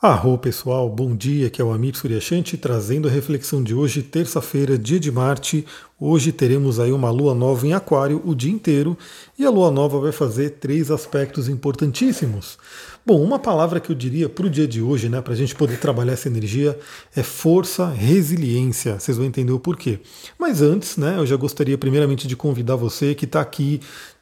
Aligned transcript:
Arro 0.00 0.38
pessoal, 0.38 0.88
bom 0.88 1.16
dia, 1.16 1.50
que 1.50 1.60
é 1.60 1.64
o 1.64 1.72
Amir 1.72 1.96
Suryashanti 1.96 2.56
trazendo 2.56 3.08
a 3.08 3.10
reflexão 3.10 3.60
de 3.60 3.74
hoje, 3.74 4.00
terça-feira, 4.00 4.78
dia 4.78 5.00
de 5.00 5.10
Marte. 5.10 5.66
Hoje 5.98 6.30
teremos 6.30 6.78
aí 6.78 6.92
uma 6.92 7.10
lua 7.10 7.34
nova 7.34 7.66
em 7.66 7.72
Aquário 7.72 8.22
o 8.24 8.32
dia 8.32 8.52
inteiro 8.52 8.96
e 9.36 9.44
a 9.44 9.50
lua 9.50 9.72
nova 9.72 9.98
vai 9.98 10.12
fazer 10.12 10.50
três 10.50 10.92
aspectos 10.92 11.48
importantíssimos. 11.48 12.58
Bom, 13.08 13.22
uma 13.22 13.38
palavra 13.38 13.80
que 13.80 13.90
eu 13.90 13.96
diria 13.96 14.28
para 14.28 14.44
o 14.44 14.50
dia 14.50 14.68
de 14.68 14.82
hoje, 14.82 15.08
né, 15.08 15.22
para 15.22 15.32
a 15.32 15.36
gente 15.36 15.54
poder 15.54 15.78
trabalhar 15.78 16.12
essa 16.12 16.28
energia, 16.28 16.78
é 17.16 17.22
força, 17.22 17.88
resiliência. 17.88 19.00
Vocês 19.00 19.16
vão 19.16 19.24
entender 19.24 19.50
o 19.50 19.58
porquê. 19.58 20.00
Mas 20.38 20.60
antes, 20.60 20.98
né, 20.98 21.14
eu 21.16 21.24
já 21.24 21.34
gostaria 21.34 21.78
primeiramente 21.78 22.28
de 22.28 22.36
convidar 22.36 22.76
você 22.76 23.14
que 23.14 23.24
está 23.24 23.40
aqui 23.40 23.80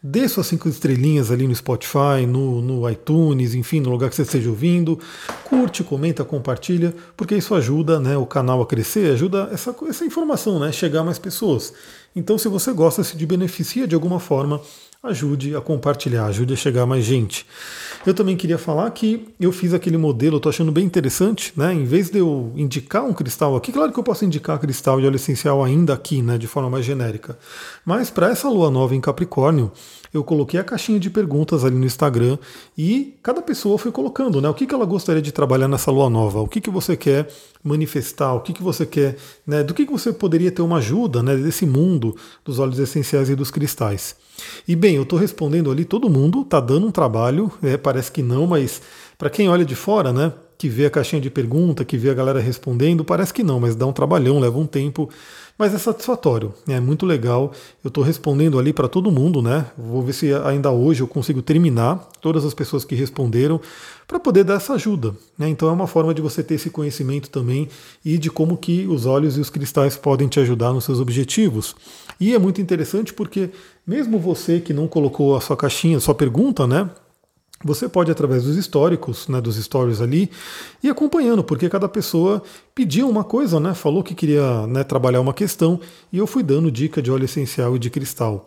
Dê 0.09 0.29
suas 0.29 0.46
cinco 0.46 0.69
estrelinhas 0.69 1.33
ali 1.33 1.48
no 1.48 1.55
Spotify, 1.55 2.25
no, 2.29 2.62
no 2.62 2.88
iTunes, 2.88 3.55
enfim, 3.55 3.80
no 3.80 3.91
lugar 3.91 4.09
que 4.09 4.14
você 4.14 4.23
esteja 4.23 4.48
ouvindo. 4.48 5.00
Curte, 5.43 5.82
comenta, 5.82 6.25
compartilha, 6.25 6.95
porque 7.16 7.34
isso 7.34 7.53
ajuda 7.56 7.98
né, 7.98 8.16
o 8.16 8.25
canal 8.25 8.62
a 8.62 8.66
crescer, 8.66 9.12
ajuda 9.12 9.48
essa, 9.50 9.75
essa 9.89 10.05
informação, 10.05 10.61
né, 10.61 10.70
chegar 10.70 11.00
a 11.00 11.05
mais 11.05 11.19
pessoas. 11.19 11.73
Então, 12.14 12.39
se 12.39 12.47
você 12.47 12.73
gosta, 12.73 13.03
se 13.03 13.16
de 13.16 13.27
beneficia 13.27 13.84
de 13.84 13.97
alguma 13.97 14.20
forma, 14.20 14.61
ajude 15.02 15.55
a 15.55 15.60
compartilhar, 15.60 16.27
ajude 16.27 16.55
a 16.55 16.56
chegar 16.56 16.82
a 16.82 16.86
mais 16.86 17.05
gente. 17.05 17.46
Eu 18.05 18.14
também 18.14 18.36
queria 18.36 18.59
falar 18.59 18.91
que 18.91 19.28
eu 19.38 19.50
fiz 19.50 19.74
aquele 19.74 19.96
modelo, 19.96 20.36
estou 20.36 20.50
achando 20.50 20.70
bem 20.70 20.84
interessante, 20.84 21.52
né? 21.56 21.72
Em 21.72 21.84
vez 21.84 22.10
de 22.10 22.19
eu 22.19 22.52
indicar 22.55 23.05
um 23.05 23.12
cristal 23.12 23.56
aqui, 23.56 23.72
claro 23.72 23.92
que 23.92 23.98
eu 23.98 24.05
posso 24.05 24.24
indicar 24.24 24.59
cristal 24.59 25.00
de 25.00 25.06
óleo 25.06 25.16
essencial 25.16 25.62
ainda 25.62 25.92
aqui, 25.92 26.22
né, 26.22 26.38
de 26.38 26.46
forma 26.46 26.70
mais 26.70 26.84
genérica. 26.84 27.38
Mas 27.84 28.10
para 28.10 28.30
essa 28.30 28.48
lua 28.48 28.70
nova 28.70 28.95
em 28.95 29.00
Capricórnio, 29.00 29.72
eu 30.12 30.22
coloquei 30.24 30.59
a 30.59 30.64
caixinha 30.64 30.98
de 30.98 31.10
perguntas 31.10 31.64
ali 31.64 31.77
no 31.77 31.84
Instagram 31.84 32.38
e 32.77 33.14
cada 33.22 33.42
pessoa 33.42 33.77
foi 33.78 33.92
colocando, 33.92 34.41
né? 34.41 34.48
O 34.48 34.55
que, 34.55 34.66
que 34.66 34.74
ela 34.74 34.86
gostaria 34.86 35.22
de 35.22 35.33
trabalhar 35.33 35.69
nessa 35.69 35.91
lua 35.91 36.08
nova? 36.08 36.41
O 36.41 36.48
que, 36.48 36.60
que 36.60 36.70
você 36.70 36.97
quer 36.97 37.28
manifestar? 37.62 38.34
O 38.34 38.41
que, 38.41 38.52
que 38.52 38.62
você 38.62 38.86
quer, 38.86 39.16
né? 39.47 39.62
Do 39.62 39.75
que, 39.75 39.84
que 39.84 39.92
você 39.92 40.12
poderia 40.12 40.50
ter 40.50 40.62
uma 40.62 40.78
ajuda, 40.78 41.22
né? 41.22 41.36
Desse 41.36 41.66
mundo 41.66 42.16
dos 42.44 42.58
óleos 42.58 42.78
essenciais 42.78 43.28
e 43.28 43.34
dos 43.34 43.50
cristais. 43.50 44.16
E 44.67 44.77
bem, 44.77 44.97
eu 44.97 45.03
estou 45.03 45.19
respondendo 45.19 45.70
ali, 45.70 45.84
todo 45.84 46.11
mundo 46.11 46.42
está 46.42 46.61
dando 46.61 46.87
um 46.87 46.91
trabalho, 46.91 47.51
é, 47.62 47.77
parece 47.77 48.11
que 48.11 48.23
não, 48.23 48.47
mas 48.47 48.83
para 49.17 49.31
quem 49.31 49.48
olha 49.48 49.65
de 49.65 49.75
fora, 49.75 50.12
né? 50.12 50.33
Que 50.59 50.69
vê 50.69 50.87
a 50.87 50.91
caixinha 50.91 51.21
de 51.21 51.31
pergunta, 51.31 51.85
que 51.85 51.97
vê 51.97 52.11
a 52.11 52.15
galera 52.15 52.41
respondendo, 52.41 53.05
parece 53.05 53.33
que 53.33 53.43
não, 53.43 53.61
mas 53.61 53.75
dá 53.75 53.87
um 53.87 53.93
trabalhão, 53.93 54.39
leva 54.39 54.59
um 54.59 54.67
tempo 54.67 55.11
mas 55.59 55.73
é 55.73 55.79
satisfatório, 55.79 56.53
é 56.69 56.79
muito 56.79 57.07
legal. 57.07 57.51
Eu 57.83 57.89
estou 57.89 58.05
respondendo 58.05 58.59
ali 58.59 58.75
para 58.75 58.89
todo 58.89 59.11
mundo, 59.11 59.41
né? 59.41 59.65
Vou 59.77 60.03
ver 60.03 60.12
se 60.12 60.33
ainda 60.34 60.71
hoje 60.71 61.01
eu 61.03 61.09
consigo 61.09 61.41
terminar 61.41 62.07
todas 62.21 62.45
as 62.45 62.53
pessoas 62.53 62.84
que 62.84 62.95
responderam 62.95 63.59
para 64.07 64.21
poder 64.21 64.45
dar 64.45 64.55
essa 64.55 64.75
ajuda. 64.75 65.15
Né? 65.39 65.49
Então 65.49 65.69
é 65.69 65.73
uma 65.73 65.87
forma 65.87 66.12
de 66.12 66.21
você 66.21 66.43
ter 66.43 66.55
esse 66.55 66.69
conhecimento 66.69 67.31
também 67.31 67.71
e 68.05 68.19
de 68.19 68.31
como 68.31 68.57
que 68.57 68.87
os 68.87 69.07
olhos 69.07 69.39
e 69.39 69.41
os 69.41 69.49
cristais 69.49 69.97
podem 69.97 70.29
te 70.29 70.39
ajudar 70.41 70.75
nos 70.75 70.84
seus 70.84 71.01
objetivos. 71.01 71.75
E 72.21 72.34
é 72.34 72.39
muito 72.39 72.61
interessante 72.61 73.15
porque 73.15 73.49
mesmo 73.87 74.19
você 74.19 74.61
que 74.61 74.75
não 74.75 74.87
colocou 74.87 75.37
a 75.37 75.41
sua 75.41 75.57
caixinha, 75.57 75.97
a 75.97 76.01
sua 76.01 76.15
pergunta, 76.15 76.67
né? 76.67 76.91
Você 77.65 77.89
pode, 77.89 78.11
através 78.11 78.45
dos 78.45 78.57
históricos, 78.57 79.29
né, 79.29 79.41
dos 79.41 79.57
stories 79.57 80.03
ali, 80.03 80.31
ir 80.83 80.91
acompanhando, 80.91 81.43
porque 81.43 81.71
cada 81.71 81.89
pessoa 81.89 82.43
pediu 82.75 83.09
uma 83.09 83.25
coisa, 83.25 83.59
né, 83.59 83.73
falou 83.73 84.03
que 84.03 84.15
queria 84.15 84.67
né, 84.67 84.85
trabalhar 84.85 85.23
uma 85.23 85.33
questão, 85.33 85.81
e 86.12 86.19
eu 86.19 86.27
fui 86.27 86.43
dando 86.43 86.71
dica 86.71 87.01
de 87.01 87.11
óleo 87.11 87.25
essencial 87.25 87.75
e 87.75 87.79
de 87.79 87.89
cristal. 87.89 88.47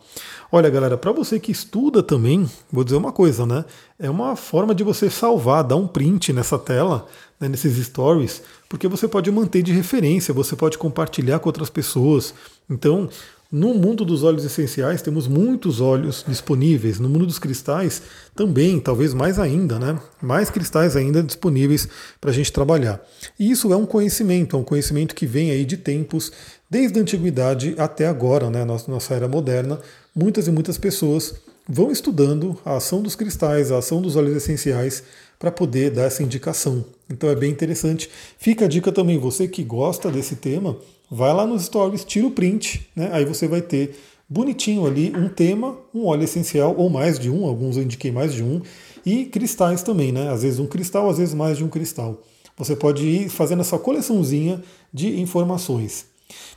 Olha, 0.52 0.70
galera, 0.70 0.96
para 0.96 1.10
você 1.10 1.40
que 1.40 1.50
estuda 1.50 2.04
também, 2.04 2.48
vou 2.70 2.84
dizer 2.84 2.96
uma 2.96 3.10
coisa, 3.12 3.44
né? 3.44 3.64
É 3.98 4.08
uma 4.08 4.36
forma 4.36 4.74
de 4.74 4.84
você 4.84 5.10
salvar, 5.10 5.64
dar 5.64 5.76
um 5.76 5.88
print 5.88 6.32
nessa 6.32 6.58
tela, 6.58 7.06
né, 7.40 7.48
nesses 7.48 7.84
stories, 7.84 8.42
porque 8.68 8.86
você 8.86 9.08
pode 9.08 9.28
manter 9.32 9.62
de 9.62 9.72
referência, 9.72 10.32
você 10.32 10.54
pode 10.54 10.78
compartilhar 10.78 11.40
com 11.40 11.48
outras 11.48 11.68
pessoas. 11.68 12.32
Então, 12.68 13.08
no 13.52 13.74
mundo 13.74 14.04
dos 14.04 14.22
óleos 14.22 14.44
essenciais 14.44 15.02
temos 15.02 15.26
muitos 15.26 15.80
óleos 15.80 16.24
disponíveis. 16.26 17.00
No 17.00 17.08
mundo 17.08 17.26
dos 17.26 17.38
cristais 17.38 18.00
também, 18.32 18.78
talvez 18.78 19.12
mais 19.12 19.40
ainda, 19.40 19.76
né? 19.76 19.98
Mais 20.22 20.50
cristais 20.50 20.94
ainda 20.94 21.20
disponíveis 21.20 21.88
para 22.20 22.30
a 22.30 22.32
gente 22.32 22.52
trabalhar. 22.52 23.04
E 23.38 23.50
isso 23.50 23.72
é 23.72 23.76
um 23.76 23.86
conhecimento, 23.86 24.54
é 24.54 24.58
um 24.58 24.62
conhecimento 24.62 25.16
que 25.16 25.26
vem 25.26 25.50
aí 25.50 25.64
de 25.64 25.76
tempos, 25.76 26.30
desde 26.70 26.98
a 26.98 27.02
antiguidade 27.02 27.74
até 27.76 28.06
agora, 28.06 28.48
né? 28.48 28.64
Nossa, 28.64 28.88
nossa 28.88 29.14
era 29.14 29.26
moderna. 29.26 29.80
Muitas 30.14 30.46
e 30.46 30.52
muitas 30.52 30.78
pessoas 30.78 31.34
vão 31.68 31.90
estudando 31.90 32.56
a 32.64 32.76
ação 32.76 33.02
dos 33.02 33.16
cristais, 33.16 33.72
a 33.72 33.78
ação 33.78 34.00
dos 34.00 34.14
óleos 34.14 34.36
essenciais 34.36 35.02
para 35.40 35.50
poder 35.50 35.90
dar 35.90 36.02
essa 36.02 36.22
indicação. 36.22 36.84
Então 37.08 37.28
é 37.28 37.34
bem 37.34 37.50
interessante. 37.50 38.08
Fica 38.38 38.66
a 38.66 38.68
dica 38.68 38.92
também, 38.92 39.18
você 39.18 39.48
que 39.48 39.64
gosta 39.64 40.08
desse 40.10 40.36
tema, 40.36 40.76
vai 41.10 41.32
lá 41.34 41.46
nos 41.46 41.64
stories, 41.64 42.04
tira 42.04 42.26
o 42.26 42.30
print, 42.30 42.88
né? 42.94 43.10
aí 43.12 43.24
você 43.24 43.48
vai 43.48 43.60
ter 43.60 43.98
bonitinho 44.28 44.86
ali 44.86 45.12
um 45.16 45.28
tema, 45.28 45.76
um 45.92 46.06
óleo 46.06 46.22
essencial, 46.22 46.74
ou 46.78 46.88
mais 46.88 47.18
de 47.18 47.28
um, 47.28 47.44
alguns 47.46 47.76
eu 47.76 47.82
indiquei 47.82 48.12
mais 48.12 48.32
de 48.32 48.44
um, 48.44 48.62
e 49.04 49.24
cristais 49.24 49.82
também, 49.82 50.12
né? 50.12 50.30
Às 50.30 50.42
vezes 50.42 50.60
um 50.60 50.66
cristal, 50.66 51.10
às 51.10 51.18
vezes 51.18 51.34
mais 51.34 51.58
de 51.58 51.64
um 51.64 51.68
cristal. 51.68 52.22
Você 52.56 52.76
pode 52.76 53.04
ir 53.04 53.28
fazendo 53.28 53.60
essa 53.60 53.78
coleçãozinha 53.78 54.62
de 54.92 55.20
informações. 55.20 56.06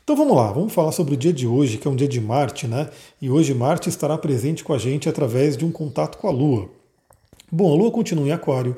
Então 0.04 0.16
vamos 0.16 0.36
lá, 0.36 0.52
vamos 0.52 0.74
falar 0.74 0.92
sobre 0.92 1.16
o 1.16 1.18
dia 1.18 1.34
de 1.34 1.48
hoje, 1.48 1.78
que 1.78 1.88
é 1.88 1.92
um 1.92 1.96
dia 1.96 2.08
de 2.08 2.22
Marte, 2.22 2.68
né? 2.68 2.90
E 3.22 3.30
hoje 3.30 3.54
Marte 3.54 3.90
estará 3.90 4.18
presente 4.18 4.64
com 4.64 4.74
a 4.74 4.78
gente 4.78 5.10
através 5.10 5.58
de 5.58 5.66
um 5.66 5.72
contato 5.72 6.18
com 6.18 6.28
a 6.28 6.32
Lua. 6.32 6.70
Bom, 7.52 7.72
a 7.74 7.76
Lua 7.76 7.92
continua 7.92 8.28
em 8.28 8.32
Aquário, 8.32 8.76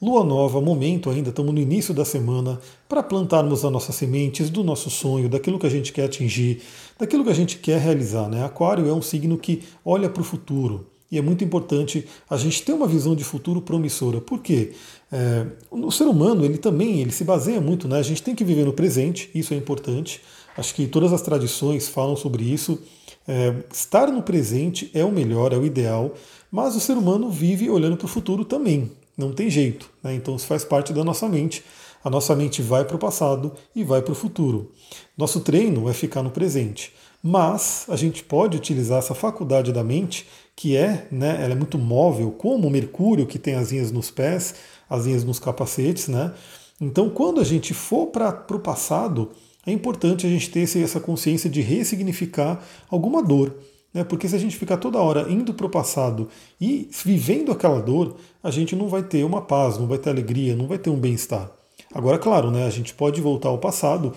Lua 0.00 0.22
nova, 0.22 0.60
momento 0.60 1.10
ainda, 1.10 1.30
estamos 1.30 1.52
no 1.52 1.60
início 1.60 1.92
da 1.92 2.04
semana, 2.04 2.60
para 2.88 3.02
plantarmos 3.02 3.64
as 3.64 3.72
nossas 3.72 3.96
sementes 3.96 4.48
do 4.48 4.62
nosso 4.62 4.88
sonho, 4.88 5.28
daquilo 5.28 5.58
que 5.58 5.66
a 5.66 5.70
gente 5.70 5.92
quer 5.92 6.04
atingir, 6.04 6.62
daquilo 6.96 7.24
que 7.24 7.30
a 7.30 7.34
gente 7.34 7.58
quer 7.58 7.80
realizar. 7.80 8.28
Né? 8.28 8.44
Aquário 8.44 8.88
é 8.88 8.92
um 8.92 9.02
signo 9.02 9.36
que 9.36 9.64
olha 9.84 10.08
para 10.08 10.20
o 10.20 10.24
futuro. 10.24 10.86
E 11.10 11.18
é 11.18 11.22
muito 11.22 11.42
importante 11.42 12.06
a 12.30 12.36
gente 12.36 12.62
ter 12.62 12.72
uma 12.72 12.86
visão 12.86 13.16
de 13.16 13.24
futuro 13.24 13.60
promissora. 13.60 14.20
Por 14.20 14.40
quê? 14.40 14.72
É, 15.10 15.46
o 15.68 15.90
ser 15.90 16.04
humano, 16.04 16.44
ele 16.44 16.58
também 16.58 17.00
ele 17.00 17.10
se 17.10 17.24
baseia 17.24 17.60
muito, 17.60 17.88
né? 17.88 17.98
A 17.98 18.02
gente 18.02 18.22
tem 18.22 18.36
que 18.36 18.44
viver 18.44 18.64
no 18.64 18.72
presente, 18.72 19.28
isso 19.34 19.52
é 19.52 19.56
importante. 19.56 20.20
Acho 20.56 20.72
que 20.74 20.86
todas 20.86 21.12
as 21.12 21.22
tradições 21.22 21.88
falam 21.88 22.14
sobre 22.14 22.44
isso. 22.44 22.78
É, 23.26 23.52
estar 23.72 24.12
no 24.12 24.22
presente 24.22 24.92
é 24.94 25.04
o 25.04 25.10
melhor, 25.10 25.52
é 25.52 25.56
o 25.56 25.66
ideal, 25.66 26.14
mas 26.52 26.76
o 26.76 26.80
ser 26.80 26.92
humano 26.92 27.30
vive 27.30 27.68
olhando 27.68 27.96
para 27.96 28.06
o 28.06 28.08
futuro 28.08 28.44
também. 28.44 28.92
Não 29.18 29.32
tem 29.32 29.50
jeito. 29.50 29.90
Né? 30.02 30.14
Então 30.14 30.36
isso 30.36 30.46
faz 30.46 30.64
parte 30.64 30.92
da 30.92 31.02
nossa 31.02 31.28
mente. 31.28 31.64
A 32.04 32.08
nossa 32.08 32.36
mente 32.36 32.62
vai 32.62 32.84
para 32.84 32.94
o 32.94 32.98
passado 32.98 33.52
e 33.74 33.82
vai 33.82 34.00
para 34.00 34.12
o 34.12 34.14
futuro. 34.14 34.70
Nosso 35.16 35.40
treino 35.40 35.90
é 35.90 35.92
ficar 35.92 36.22
no 36.22 36.30
presente. 36.30 36.92
Mas 37.20 37.84
a 37.88 37.96
gente 37.96 38.22
pode 38.22 38.56
utilizar 38.56 39.00
essa 39.00 39.14
faculdade 39.14 39.72
da 39.72 39.82
mente, 39.82 40.24
que 40.54 40.76
é, 40.76 41.08
né, 41.10 41.40
ela 41.42 41.54
é 41.54 41.56
muito 41.56 41.76
móvel, 41.76 42.30
como 42.30 42.68
o 42.68 42.70
Mercúrio, 42.70 43.26
que 43.26 43.40
tem 43.40 43.56
asinhas 43.56 43.90
nos 43.90 44.08
pés, 44.08 44.54
asinhas 44.88 45.24
nos 45.24 45.40
capacetes. 45.40 46.06
Né? 46.06 46.32
Então, 46.80 47.10
quando 47.10 47.40
a 47.40 47.44
gente 47.44 47.74
for 47.74 48.06
para 48.06 48.44
o 48.54 48.60
passado, 48.60 49.32
é 49.66 49.72
importante 49.72 50.24
a 50.24 50.30
gente 50.30 50.48
ter 50.48 50.62
essa 50.62 51.00
consciência 51.00 51.50
de 51.50 51.60
ressignificar 51.60 52.64
alguma 52.88 53.20
dor. 53.20 53.52
Né? 53.92 54.04
Porque 54.04 54.28
se 54.28 54.36
a 54.36 54.38
gente 54.38 54.56
ficar 54.56 54.76
toda 54.76 54.98
hora 54.98 55.30
indo 55.30 55.54
para 55.54 55.66
o 55.66 55.70
passado 55.70 56.28
e 56.60 56.88
vivendo 57.04 57.52
aquela 57.52 57.80
dor, 57.80 58.16
a 58.42 58.50
gente 58.50 58.76
não 58.76 58.88
vai 58.88 59.02
ter 59.02 59.24
uma 59.24 59.42
paz, 59.42 59.78
não 59.78 59.86
vai 59.86 59.98
ter 59.98 60.10
alegria, 60.10 60.54
não 60.54 60.66
vai 60.66 60.78
ter 60.78 60.90
um 60.90 60.98
bem-estar. 60.98 61.50
Agora, 61.92 62.18
claro, 62.18 62.50
né, 62.50 62.66
a 62.66 62.70
gente 62.70 62.94
pode 62.94 63.20
voltar 63.20 63.48
ao 63.48 63.58
passado 63.58 64.12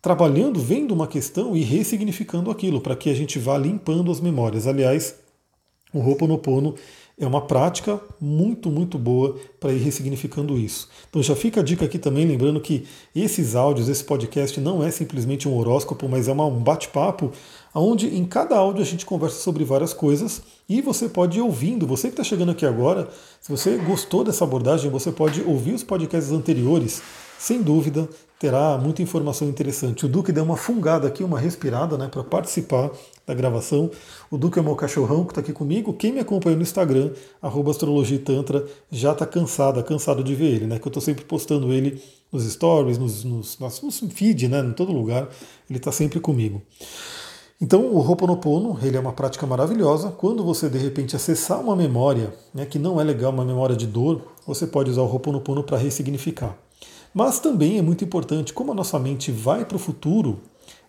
trabalhando, 0.00 0.58
vendo 0.58 0.92
uma 0.92 1.06
questão 1.06 1.56
e 1.56 1.62
ressignificando 1.62 2.50
aquilo, 2.50 2.80
para 2.80 2.96
que 2.96 3.08
a 3.08 3.14
gente 3.14 3.38
vá 3.38 3.56
limpando 3.56 4.10
as 4.10 4.20
memórias. 4.20 4.66
Aliás, 4.66 5.14
o 5.92 6.00
Ho'oponopono 6.00 6.74
é 7.18 7.26
uma 7.26 7.42
prática 7.42 8.00
muito, 8.20 8.70
muito 8.70 8.98
boa 8.98 9.36
para 9.60 9.72
ir 9.72 9.78
ressignificando 9.78 10.58
isso. 10.58 10.88
Então 11.08 11.22
já 11.22 11.36
fica 11.36 11.60
a 11.60 11.62
dica 11.62 11.84
aqui 11.84 11.98
também, 11.98 12.26
lembrando 12.26 12.60
que 12.60 12.84
esses 13.14 13.54
áudios, 13.54 13.88
esse 13.88 14.02
podcast 14.02 14.60
não 14.60 14.82
é 14.82 14.90
simplesmente 14.90 15.48
um 15.48 15.56
horóscopo, 15.56 16.08
mas 16.08 16.28
é 16.28 16.32
um 16.32 16.62
bate-papo 16.62 17.30
onde 17.74 18.14
em 18.14 18.24
cada 18.24 18.56
áudio 18.56 18.82
a 18.82 18.86
gente 18.86 19.06
conversa 19.06 19.38
sobre 19.38 19.64
várias 19.64 19.92
coisas 19.92 20.42
e 20.68 20.80
você 20.80 21.08
pode 21.08 21.38
ir 21.38 21.42
ouvindo. 21.42 21.86
Você 21.86 22.08
que 22.08 22.14
está 22.14 22.24
chegando 22.24 22.52
aqui 22.52 22.66
agora, 22.66 23.08
se 23.40 23.50
você 23.50 23.76
gostou 23.78 24.24
dessa 24.24 24.44
abordagem, 24.44 24.90
você 24.90 25.10
pode 25.10 25.42
ouvir 25.42 25.72
os 25.72 25.82
podcasts 25.82 26.32
anteriores. 26.32 27.02
Sem 27.42 27.60
dúvida, 27.60 28.08
terá 28.38 28.78
muita 28.78 29.02
informação 29.02 29.48
interessante. 29.48 30.06
O 30.06 30.08
Duque 30.08 30.30
deu 30.30 30.44
uma 30.44 30.56
fungada 30.56 31.08
aqui, 31.08 31.24
uma 31.24 31.40
respirada, 31.40 31.98
né, 31.98 32.06
para 32.06 32.22
participar 32.22 32.88
da 33.26 33.34
gravação. 33.34 33.90
O 34.30 34.38
Duque 34.38 34.60
é 34.60 34.62
meu 34.62 34.76
cachorrão 34.76 35.24
que 35.24 35.32
está 35.32 35.40
aqui 35.40 35.52
comigo. 35.52 35.92
Quem 35.92 36.12
me 36.12 36.20
acompanha 36.20 36.54
no 36.54 36.62
Instagram, 36.62 37.10
Astrologia 37.42 38.20
Tantra, 38.20 38.64
já 38.92 39.10
está 39.10 39.26
cansada, 39.26 39.82
cansado 39.82 40.22
de 40.22 40.36
ver 40.36 40.54
ele, 40.54 40.66
né? 40.68 40.78
Que 40.78 40.86
eu 40.86 40.90
estou 40.90 41.02
sempre 41.02 41.24
postando 41.24 41.72
ele 41.72 42.00
nos 42.30 42.44
stories, 42.44 42.96
nos, 42.96 43.24
nos, 43.24 43.58
nos 43.58 43.98
feed, 44.14 44.46
né? 44.46 44.60
Em 44.60 44.72
todo 44.72 44.92
lugar. 44.92 45.28
Ele 45.68 45.80
está 45.80 45.90
sempre 45.90 46.20
comigo. 46.20 46.62
Então, 47.60 47.86
o 47.86 47.98
Ho'oponopono, 47.98 48.78
ele 48.84 48.96
é 48.96 49.00
uma 49.00 49.12
prática 49.12 49.48
maravilhosa. 49.48 50.12
Quando 50.12 50.44
você, 50.44 50.70
de 50.70 50.78
repente, 50.78 51.16
acessar 51.16 51.60
uma 51.60 51.74
memória 51.74 52.32
né, 52.54 52.66
que 52.66 52.78
não 52.78 53.00
é 53.00 53.04
legal, 53.04 53.32
uma 53.32 53.44
memória 53.44 53.74
de 53.74 53.88
dor, 53.88 54.22
você 54.46 54.64
pode 54.64 54.92
usar 54.92 55.02
o 55.02 55.12
Ho'oponopono 55.12 55.64
para 55.64 55.76
ressignificar. 55.76 56.56
Mas 57.14 57.38
também 57.38 57.78
é 57.78 57.82
muito 57.82 58.04
importante, 58.04 58.52
como 58.52 58.72
a 58.72 58.74
nossa 58.74 58.98
mente 58.98 59.30
vai 59.30 59.64
para 59.64 59.76
o 59.76 59.80
futuro, 59.80 60.40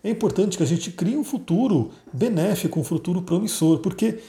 é 0.02 0.10
importante 0.10 0.56
que 0.56 0.62
a 0.62 0.66
gente 0.66 0.90
crie 0.90 1.16
um 1.16 1.24
futuro 1.24 1.90
benéfico, 2.12 2.78
um 2.78 2.84
futuro 2.84 3.22
promissor, 3.22 3.78
porque 3.78 4.20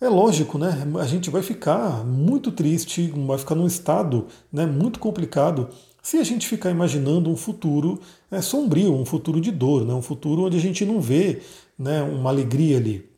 é 0.00 0.08
lógico, 0.08 0.58
né? 0.58 0.86
A 1.00 1.06
gente 1.06 1.30
vai 1.30 1.42
ficar 1.42 2.04
muito 2.04 2.52
triste, 2.52 3.12
vai 3.26 3.38
ficar 3.38 3.54
num 3.54 3.66
estado 3.66 4.26
né, 4.52 4.66
muito 4.66 4.98
complicado 4.98 5.68
se 6.02 6.18
a 6.18 6.22
gente 6.22 6.46
ficar 6.46 6.70
imaginando 6.70 7.30
um 7.30 7.36
futuro 7.36 7.98
é, 8.30 8.42
sombrio, 8.42 8.94
um 8.94 9.06
futuro 9.06 9.40
de 9.40 9.50
dor, 9.50 9.86
né, 9.86 9.94
um 9.94 10.02
futuro 10.02 10.42
onde 10.42 10.56
a 10.58 10.60
gente 10.60 10.84
não 10.84 11.00
vê 11.00 11.40
né, 11.78 12.02
uma 12.02 12.28
alegria 12.28 12.76
ali. 12.76 13.08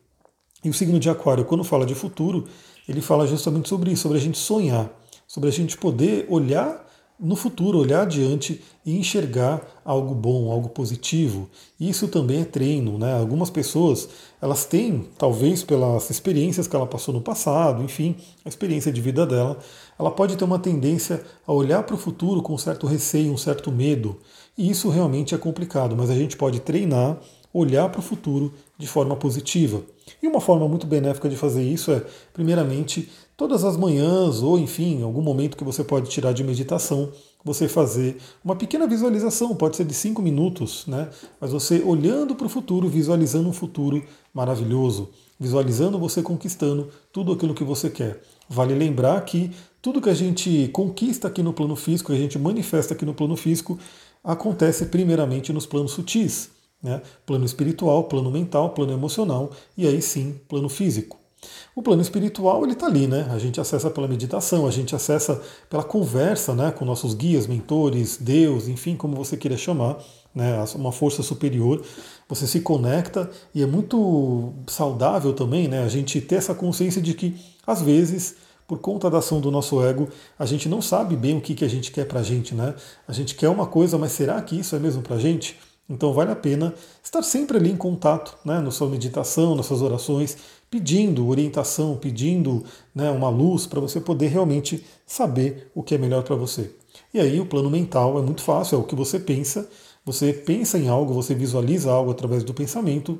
E 0.63 0.69
o 0.69 0.73
signo 0.73 0.97
de 0.97 1.09
Aquário, 1.09 1.43
quando 1.43 1.65
fala 1.65 1.85
de 1.85 1.93
futuro, 1.93 2.45
ele 2.87 3.01
fala 3.01 3.27
justamente 3.27 3.67
sobre 3.67 3.91
isso, 3.91 4.03
sobre 4.03 4.17
a 4.17 4.21
gente 4.21 4.37
sonhar, 4.37 4.89
sobre 5.27 5.49
a 5.49 5.51
gente 5.51 5.77
poder 5.77 6.25
olhar 6.29 6.86
no 7.19 7.35
futuro, 7.35 7.79
olhar 7.79 8.03
adiante 8.03 8.61
e 8.85 8.95
enxergar 8.95 9.61
algo 9.83 10.13
bom, 10.13 10.51
algo 10.51 10.69
positivo. 10.69 11.49
Isso 11.79 12.07
também 12.07 12.41
é 12.41 12.45
treino, 12.45 12.97
né? 12.97 13.17
Algumas 13.17 13.49
pessoas, 13.49 14.07
elas 14.41 14.65
têm, 14.65 15.07
talvez 15.17 15.63
pelas 15.63 16.09
experiências 16.09 16.67
que 16.67 16.75
ela 16.75 16.85
passou 16.85 17.13
no 17.13 17.21
passado, 17.21 17.83
enfim, 17.83 18.15
a 18.45 18.49
experiência 18.49 18.91
de 18.91 19.01
vida 19.01 19.25
dela, 19.25 19.57
ela 19.97 20.11
pode 20.11 20.35
ter 20.35 20.43
uma 20.43 20.59
tendência 20.59 21.23
a 21.45 21.51
olhar 21.51 21.83
para 21.83 21.95
o 21.95 21.97
futuro 21.97 22.41
com 22.41 22.53
um 22.53 22.57
certo 22.57 22.85
receio, 22.85 23.33
um 23.33 23.37
certo 23.37 23.71
medo. 23.71 24.17
E 24.57 24.69
isso 24.69 24.89
realmente 24.89 25.33
é 25.33 25.37
complicado, 25.37 25.95
mas 25.95 26.09
a 26.09 26.15
gente 26.15 26.37
pode 26.37 26.59
treinar, 26.59 27.17
olhar 27.51 27.89
para 27.89 27.99
o 27.99 28.03
futuro 28.03 28.53
de 28.77 28.87
forma 28.87 29.15
positiva. 29.15 29.81
E 30.21 30.27
uma 30.27 30.39
forma 30.39 30.67
muito 30.67 30.85
benéfica 30.85 31.27
de 31.27 31.35
fazer 31.35 31.63
isso 31.63 31.91
é, 31.91 32.03
primeiramente, 32.31 33.09
todas 33.37 33.63
as 33.63 33.77
manhãs 33.77 34.41
ou 34.41 34.57
enfim, 34.57 35.03
algum 35.03 35.21
momento 35.21 35.55
que 35.55 35.63
você 35.63 35.83
pode 35.83 36.09
tirar 36.09 36.33
de 36.33 36.43
meditação, 36.43 37.11
você 37.45 37.67
fazer 37.67 38.17
uma 38.43 38.55
pequena 38.55 38.87
visualização, 38.87 39.55
pode 39.55 39.77
ser 39.77 39.85
de 39.85 39.93
cinco 39.93 40.21
minutos, 40.21 40.85
né? 40.87 41.09
Mas 41.39 41.51
você 41.51 41.81
olhando 41.85 42.35
para 42.35 42.47
o 42.47 42.49
futuro, 42.49 42.89
visualizando 42.89 43.47
um 43.47 43.53
futuro 43.53 44.03
maravilhoso, 44.33 45.09
visualizando 45.39 45.99
você 45.99 46.23
conquistando 46.23 46.89
tudo 47.13 47.31
aquilo 47.31 47.53
que 47.53 47.63
você 47.63 47.91
quer. 47.91 48.21
Vale 48.49 48.73
lembrar 48.73 49.23
que 49.23 49.51
tudo 49.81 50.01
que 50.01 50.09
a 50.09 50.15
gente 50.15 50.67
conquista 50.73 51.27
aqui 51.27 51.43
no 51.43 51.53
plano 51.53 51.75
físico, 51.75 52.11
que 52.11 52.17
a 52.17 52.21
gente 52.21 52.39
manifesta 52.39 52.95
aqui 52.95 53.05
no 53.05 53.13
plano 53.13 53.37
físico, 53.37 53.77
acontece 54.23 54.87
primeiramente 54.87 55.53
nos 55.53 55.67
planos 55.67 55.91
sutis, 55.91 56.49
né? 56.81 57.01
Plano 57.25 57.45
espiritual, 57.45 58.05
plano 58.05 58.31
mental, 58.31 58.71
plano 58.71 58.93
emocional 58.93 59.51
e 59.77 59.87
aí 59.87 60.01
sim 60.01 60.41
plano 60.49 60.67
físico. 60.67 61.26
O 61.75 61.81
plano 61.81 62.01
espiritual 62.01 62.63
ele 62.63 62.73
está 62.73 62.87
ali, 62.87 63.05
né? 63.07 63.27
A 63.29 63.37
gente 63.37 63.61
acessa 63.61 63.89
pela 63.89 64.07
meditação, 64.07 64.67
a 64.67 64.71
gente 64.71 64.95
acessa 64.95 65.41
pela 65.69 65.83
conversa, 65.83 66.55
né, 66.55 66.71
com 66.71 66.83
nossos 66.83 67.13
guias, 67.13 67.45
mentores, 67.45 68.17
Deus, 68.19 68.67
enfim, 68.67 68.95
como 68.95 69.15
você 69.15 69.37
queira 69.37 69.55
chamar, 69.55 69.97
né, 70.33 70.63
uma 70.75 70.91
força 70.91 71.21
superior. 71.21 71.83
Você 72.27 72.47
se 72.47 72.61
conecta 72.61 73.29
e 73.53 73.61
é 73.61 73.65
muito 73.67 74.53
saudável 74.67 75.33
também, 75.33 75.67
né, 75.67 75.83
a 75.83 75.87
gente 75.87 76.19
ter 76.19 76.35
essa 76.35 76.55
consciência 76.55 77.01
de 77.01 77.13
que 77.13 77.35
às 77.65 77.81
vezes 77.81 78.35
por 78.67 78.79
conta 78.79 79.09
da 79.09 79.19
ação 79.19 79.39
do 79.39 79.49
nosso 79.49 79.81
ego, 79.81 80.09
a 80.37 80.45
gente 80.45 80.67
não 80.67 80.81
sabe 80.81 81.15
bem 81.15 81.37
o 81.37 81.41
que, 81.41 81.55
que 81.55 81.63
a 81.63 81.69
gente 81.69 81.89
quer 81.89 82.05
para 82.05 82.19
a 82.19 82.23
gente, 82.23 82.53
né? 82.53 82.75
A 83.07 83.13
gente 83.13 83.33
quer 83.33 83.47
uma 83.47 83.65
coisa, 83.65 83.97
mas 83.97 84.11
será 84.11 84.41
que 84.41 84.59
isso 84.59 84.75
é 84.75 84.79
mesmo 84.79 85.01
para 85.01 85.15
a 85.15 85.19
gente? 85.19 85.57
Então 85.89 86.11
vale 86.11 86.31
a 86.31 86.35
pena 86.35 86.73
estar 87.01 87.21
sempre 87.21 87.57
ali 87.57 87.71
em 87.71 87.77
contato, 87.77 88.37
né, 88.43 88.59
na 88.59 88.71
sua 88.71 88.89
meditação, 88.89 89.55
nas 89.55 89.65
suas 89.65 89.81
orações, 89.81 90.37
pedindo 90.69 91.27
orientação, 91.27 91.95
pedindo 91.95 92.63
né, 92.93 93.09
uma 93.09 93.29
luz 93.29 93.65
para 93.65 93.79
você 93.79 94.01
poder 94.01 94.27
realmente 94.27 94.83
saber 95.05 95.71
o 95.73 95.81
que 95.81 95.95
é 95.95 95.97
melhor 95.97 96.23
para 96.23 96.35
você. 96.35 96.71
E 97.13 97.19
aí 97.19 97.39
o 97.39 97.45
plano 97.45 97.69
mental 97.69 98.19
é 98.19 98.21
muito 98.21 98.41
fácil, 98.41 98.75
é 98.75 98.79
o 98.79 98.83
que 98.83 98.95
você 98.95 99.17
pensa, 99.17 99.69
você 100.03 100.33
pensa 100.33 100.77
em 100.77 100.89
algo, 100.89 101.13
você 101.13 101.33
visualiza 101.33 101.91
algo 101.91 102.11
através 102.11 102.43
do 102.43 102.53
pensamento, 102.53 103.17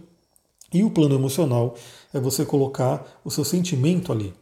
e 0.74 0.84
o 0.84 0.92
plano 0.92 1.16
emocional 1.16 1.76
é 2.14 2.20
você 2.20 2.46
colocar 2.46 3.22
o 3.24 3.32
seu 3.32 3.46
sentimento 3.46 4.12
ali. 4.12 4.34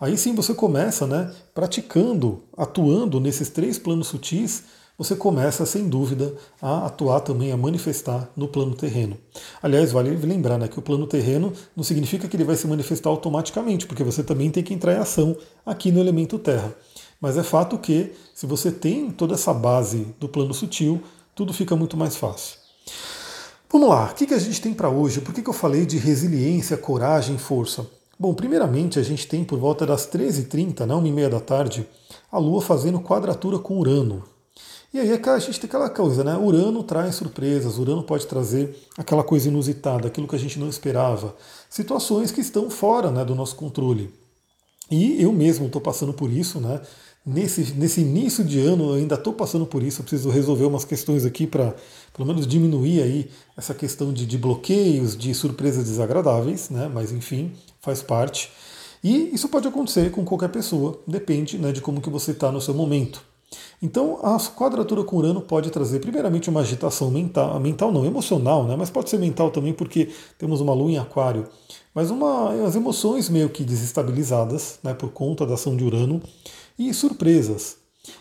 Aí 0.00 0.16
sim 0.16 0.34
você 0.34 0.52
começa, 0.54 1.06
né, 1.06 1.32
praticando, 1.54 2.42
atuando 2.56 3.20
nesses 3.20 3.50
três 3.50 3.78
planos 3.78 4.08
sutis, 4.08 4.64
você 5.00 5.16
começa, 5.16 5.64
sem 5.64 5.88
dúvida, 5.88 6.34
a 6.60 6.84
atuar 6.84 7.20
também, 7.20 7.50
a 7.50 7.56
manifestar 7.56 8.28
no 8.36 8.46
plano 8.46 8.74
terreno. 8.74 9.16
Aliás, 9.62 9.92
vale 9.92 10.14
lembrar 10.14 10.58
né, 10.58 10.68
que 10.68 10.78
o 10.78 10.82
plano 10.82 11.06
terreno 11.06 11.54
não 11.74 11.82
significa 11.82 12.28
que 12.28 12.36
ele 12.36 12.44
vai 12.44 12.54
se 12.54 12.66
manifestar 12.66 13.08
automaticamente, 13.08 13.86
porque 13.86 14.04
você 14.04 14.22
também 14.22 14.50
tem 14.50 14.62
que 14.62 14.74
entrar 14.74 14.92
em 14.92 14.98
ação 14.98 15.34
aqui 15.64 15.90
no 15.90 16.00
elemento 16.00 16.38
terra. 16.38 16.74
Mas 17.18 17.38
é 17.38 17.42
fato 17.42 17.78
que, 17.78 18.12
se 18.34 18.44
você 18.44 18.70
tem 18.70 19.10
toda 19.10 19.32
essa 19.32 19.54
base 19.54 20.06
do 20.20 20.28
plano 20.28 20.52
sutil, 20.52 21.00
tudo 21.34 21.54
fica 21.54 21.74
muito 21.74 21.96
mais 21.96 22.14
fácil. 22.16 22.58
Vamos 23.72 23.88
lá, 23.88 24.10
o 24.10 24.14
que, 24.14 24.34
a 24.34 24.38
gente 24.38 24.60
tem 24.60 24.74
para 24.74 24.90
hoje? 24.90 25.22
Por 25.22 25.32
que, 25.32 25.48
eu 25.48 25.54
falei 25.54 25.86
de 25.86 25.96
resiliência, 25.96 26.76
coragem, 26.76 27.38
força? 27.38 27.86
Bom, 28.18 28.34
primeiramente 28.34 28.98
a 28.98 29.02
gente 29.02 29.26
tem 29.26 29.44
por 29.44 29.58
volta 29.58 29.86
das 29.86 30.06
13h30, 30.06 30.84
né, 30.84 30.94
1h30 30.94 31.28
da 31.30 31.40
tarde, 31.40 31.88
a 32.30 32.36
Lua 32.36 32.60
fazendo 32.60 33.00
quadratura 33.00 33.58
com 33.58 33.78
Urano. 33.78 34.22
E 34.92 34.98
aí 34.98 35.08
é 35.08 35.30
a 35.30 35.38
gente 35.38 35.60
tem 35.60 35.68
aquela 35.68 35.88
coisa, 35.88 36.24
né? 36.24 36.36
Urano 36.36 36.82
traz 36.82 37.14
surpresas, 37.14 37.78
Urano 37.78 38.02
pode 38.02 38.26
trazer 38.26 38.76
aquela 38.98 39.22
coisa 39.22 39.48
inusitada, 39.48 40.08
aquilo 40.08 40.26
que 40.26 40.34
a 40.34 40.38
gente 40.38 40.58
não 40.58 40.68
esperava, 40.68 41.36
situações 41.68 42.32
que 42.32 42.40
estão 42.40 42.68
fora 42.68 43.10
né, 43.10 43.24
do 43.24 43.36
nosso 43.36 43.54
controle. 43.54 44.12
E 44.90 45.22
eu 45.22 45.32
mesmo 45.32 45.66
estou 45.66 45.80
passando 45.80 46.12
por 46.12 46.28
isso, 46.28 46.60
né? 46.60 46.80
Nesse, 47.24 47.74
nesse 47.74 48.00
início 48.00 48.42
de 48.42 48.58
ano 48.58 48.90
eu 48.90 48.94
ainda 48.94 49.14
estou 49.14 49.32
passando 49.32 49.64
por 49.64 49.82
isso, 49.82 50.00
eu 50.00 50.04
preciso 50.04 50.30
resolver 50.30 50.64
umas 50.64 50.84
questões 50.84 51.24
aqui 51.24 51.46
para 51.46 51.76
pelo 52.12 52.26
menos 52.26 52.46
diminuir 52.46 53.02
aí 53.02 53.30
essa 53.56 53.74
questão 53.74 54.12
de, 54.12 54.26
de 54.26 54.38
bloqueios, 54.38 55.16
de 55.16 55.32
surpresas 55.34 55.84
desagradáveis, 55.84 56.68
né? 56.68 56.90
Mas 56.92 57.12
enfim, 57.12 57.52
faz 57.80 58.02
parte. 58.02 58.50
E 59.04 59.32
isso 59.32 59.48
pode 59.48 59.68
acontecer 59.68 60.10
com 60.10 60.24
qualquer 60.24 60.48
pessoa, 60.48 60.98
depende 61.06 61.58
né, 61.58 61.70
de 61.70 61.80
como 61.80 62.00
que 62.00 62.10
você 62.10 62.32
está 62.32 62.50
no 62.50 62.60
seu 62.60 62.74
momento. 62.74 63.29
Então, 63.82 64.18
a 64.22 64.38
quadratura 64.38 65.02
com 65.02 65.16
Urano 65.16 65.40
pode 65.40 65.70
trazer, 65.70 66.00
primeiramente, 66.00 66.48
uma 66.48 66.60
agitação 66.60 67.10
mental, 67.10 67.58
mental 67.58 67.90
não, 67.90 68.04
emocional, 68.04 68.64
né? 68.64 68.76
mas 68.76 68.90
pode 68.90 69.10
ser 69.10 69.18
mental 69.18 69.50
também 69.50 69.72
porque 69.72 70.10
temos 70.38 70.60
uma 70.60 70.72
lua 70.72 70.90
em 70.90 70.98
aquário, 70.98 71.48
mas 71.94 72.10
uma, 72.10 72.52
as 72.64 72.76
emoções 72.76 73.28
meio 73.28 73.48
que 73.48 73.64
desestabilizadas 73.64 74.78
né, 74.82 74.94
por 74.94 75.10
conta 75.10 75.46
da 75.46 75.54
ação 75.54 75.76
de 75.76 75.84
Urano 75.84 76.22
e 76.78 76.92
surpresas. 76.94 77.78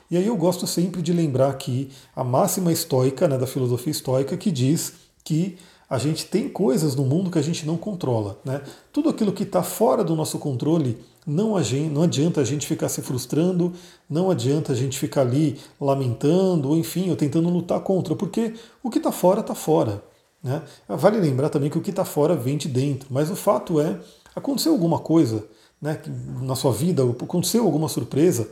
E 0.09 0.17
aí 0.17 0.25
eu 0.25 0.35
gosto 0.35 0.65
sempre 0.65 1.01
de 1.01 1.13
lembrar 1.13 1.49
aqui 1.49 1.89
a 2.15 2.23
máxima 2.23 2.71
estoica, 2.71 3.27
né, 3.27 3.37
da 3.37 3.47
filosofia 3.47 3.91
estoica, 3.91 4.35
que 4.35 4.51
diz 4.51 4.93
que 5.23 5.57
a 5.89 5.97
gente 5.97 6.25
tem 6.25 6.47
coisas 6.47 6.95
no 6.95 7.03
mundo 7.03 7.31
que 7.31 7.39
a 7.39 7.43
gente 7.43 7.65
não 7.65 7.75
controla. 7.75 8.39
Né? 8.45 8.61
Tudo 8.93 9.09
aquilo 9.09 9.31
que 9.31 9.43
está 9.43 9.63
fora 9.63 10.03
do 10.03 10.15
nosso 10.15 10.37
controle, 10.37 10.97
não, 11.29 11.53
não 11.91 12.03
adianta 12.03 12.41
a 12.41 12.43
gente 12.43 12.65
ficar 12.65 12.89
se 12.89 13.01
frustrando, 13.01 13.71
não 14.09 14.31
adianta 14.31 14.73
a 14.73 14.75
gente 14.75 14.97
ficar 14.97 15.21
ali 15.21 15.59
lamentando, 15.79 16.69
ou 16.69 16.77
enfim, 16.77 17.09
ou 17.09 17.15
tentando 17.15 17.49
lutar 17.49 17.79
contra, 17.81 18.15
porque 18.15 18.55
o 18.81 18.89
que 18.89 18.97
está 18.97 19.11
fora, 19.11 19.41
está 19.41 19.53
fora. 19.53 20.03
Né? 20.41 20.61
Vale 20.87 21.19
lembrar 21.19 21.49
também 21.49 21.69
que 21.69 21.77
o 21.77 21.81
que 21.81 21.91
está 21.91 22.03
fora 22.03 22.35
vem 22.35 22.57
de 22.57 22.67
dentro, 22.67 23.07
mas 23.11 23.29
o 23.29 23.35
fato 23.35 23.79
é, 23.79 23.99
aconteceu 24.35 24.71
alguma 24.71 24.99
coisa 24.99 25.45
né, 25.79 26.01
na 26.41 26.55
sua 26.55 26.71
vida, 26.71 27.03
aconteceu 27.03 27.63
alguma 27.63 27.87
surpresa, 27.87 28.49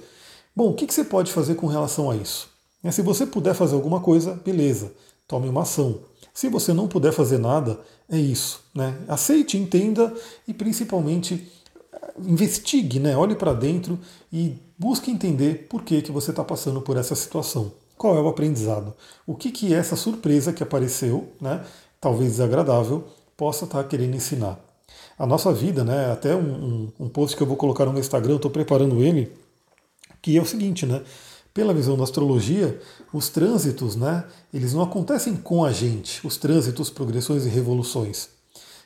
bom, 0.56 0.70
o 0.70 0.74
que, 0.74 0.86
que 0.86 0.94
você 0.94 1.04
pode 1.04 1.32
fazer 1.32 1.56
com 1.56 1.68
relação 1.68 2.12
a 2.12 2.16
isso? 2.16 2.50
Se 2.92 3.02
você 3.02 3.26
puder 3.26 3.54
fazer 3.54 3.76
alguma 3.76 4.00
coisa, 4.00 4.40
beleza, 4.46 4.94
tome 5.28 5.50
uma 5.50 5.64
ação. 5.64 6.00
Se 6.34 6.48
você 6.48 6.72
não 6.72 6.88
puder 6.88 7.12
fazer 7.12 7.40
nada, 7.40 7.80
é 8.08 8.18
isso. 8.18 8.62
Né? 8.74 8.96
Aceite, 9.08 9.58
entenda 9.58 10.14
e 10.48 10.54
principalmente 10.54 11.52
investigue, 12.20 13.00
né? 13.00 13.16
olhe 13.16 13.36
para 13.36 13.54
dentro 13.54 14.00
e 14.32 14.56
busque 14.78 15.12
entender 15.12 15.68
por 15.70 15.84
que, 15.84 16.02
que 16.02 16.12
você 16.12 16.32
está 16.32 16.44
passando 16.44 16.82
por 16.82 16.98
essa 16.98 17.16
situação. 17.16 17.72
Qual 17.98 18.16
é 18.16 18.22
o 18.22 18.28
aprendizado? 18.28 18.94
O 19.26 19.36
que, 19.36 19.52
que 19.52 19.74
essa 19.74 19.96
surpresa 19.96 20.54
que 20.54 20.62
apareceu, 20.62 21.30
né, 21.42 21.66
talvez 22.00 22.32
desagradável, 22.32 23.06
possa 23.36 23.66
estar 23.66 23.84
tá 23.84 23.90
querendo 23.90 24.16
ensinar? 24.16 24.60
A 25.18 25.26
nossa 25.26 25.52
vida, 25.52 25.84
né, 25.84 26.12
até 26.12 26.36
um, 26.36 26.92
um, 27.00 27.06
um 27.06 27.10
post 27.10 27.36
que 27.36 27.42
eu 27.42 27.48
vou 27.48 27.58
colocar 27.58 27.86
no 27.86 27.92
meu 27.92 28.00
Instagram, 28.00 28.36
estou 28.36 28.52
preparando 28.52 29.04
ele, 29.04 29.32
que 30.22 30.38
é 30.38 30.42
o 30.42 30.46
seguinte, 30.46 30.86
né? 30.86 31.02
pela 31.58 31.74
visão 31.74 31.98
da 31.98 32.04
astrologia, 32.04 32.80
os 33.12 33.30
trânsitos, 33.30 33.96
né, 33.96 34.26
eles 34.54 34.74
não 34.76 34.84
acontecem 34.84 35.36
com 35.36 35.66
a 35.66 35.72
gente, 35.72 36.26
os 36.26 36.38
trânsitos, 36.38 36.92
progressões 36.92 37.48
e 37.48 37.50
revoluções. 37.50 38.30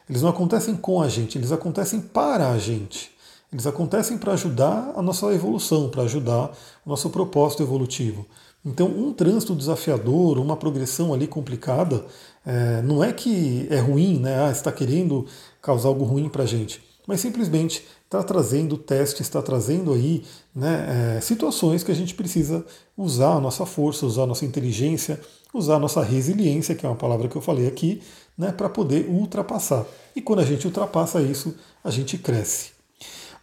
Eles 0.09 0.21
não 0.21 0.29
acontecem 0.29 0.77
com 0.77 1.01
a 1.01 1.09
gente, 1.09 1.37
eles 1.37 1.51
acontecem 1.51 1.99
para 1.99 2.49
a 2.49 2.57
gente. 2.57 3.11
Eles 3.51 3.67
acontecem 3.67 4.17
para 4.17 4.33
ajudar 4.33 4.93
a 4.95 5.01
nossa 5.01 5.33
evolução, 5.33 5.89
para 5.89 6.03
ajudar 6.03 6.51
o 6.85 6.89
nosso 6.89 7.09
propósito 7.09 7.61
evolutivo. 7.61 8.25
Então, 8.63 8.87
um 8.87 9.11
trânsito 9.11 9.55
desafiador, 9.55 10.37
uma 10.37 10.55
progressão 10.55 11.13
ali 11.13 11.27
complicada, 11.27 12.05
é, 12.45 12.81
não 12.83 13.03
é 13.03 13.11
que 13.11 13.67
é 13.69 13.79
ruim, 13.79 14.19
né? 14.19 14.45
Ah, 14.45 14.51
está 14.51 14.71
querendo 14.71 15.25
causar 15.61 15.89
algo 15.89 16.05
ruim 16.05 16.29
para 16.29 16.43
a 16.43 16.45
gente. 16.45 16.81
mas 17.07 17.19
simplesmente 17.19 17.83
está 18.05 18.23
trazendo 18.23 18.77
testes, 18.77 19.21
está 19.21 19.41
trazendo 19.41 19.91
aí 19.91 20.23
né, 20.55 21.17
é, 21.17 21.21
situações 21.21 21.83
que 21.83 21.91
a 21.91 21.95
gente 21.95 22.13
precisa 22.13 22.63
usar 22.95 23.33
a 23.33 23.39
nossa 23.39 23.65
força, 23.65 24.05
usar 24.05 24.23
a 24.23 24.27
nossa 24.27 24.45
inteligência, 24.45 25.19
usar 25.53 25.75
a 25.75 25.79
nossa 25.79 26.01
resiliência, 26.03 26.75
que 26.75 26.85
é 26.85 26.89
uma 26.89 26.95
palavra 26.95 27.27
que 27.27 27.35
eu 27.35 27.41
falei 27.41 27.67
aqui, 27.67 28.01
né, 28.37 28.51
para 28.51 28.69
poder 28.69 29.07
ultrapassar. 29.09 29.85
E 30.15 30.21
quando 30.21 30.39
a 30.39 30.45
gente 30.45 30.67
ultrapassa 30.67 31.21
isso, 31.21 31.55
a 31.83 31.89
gente 31.89 32.17
cresce. 32.17 32.80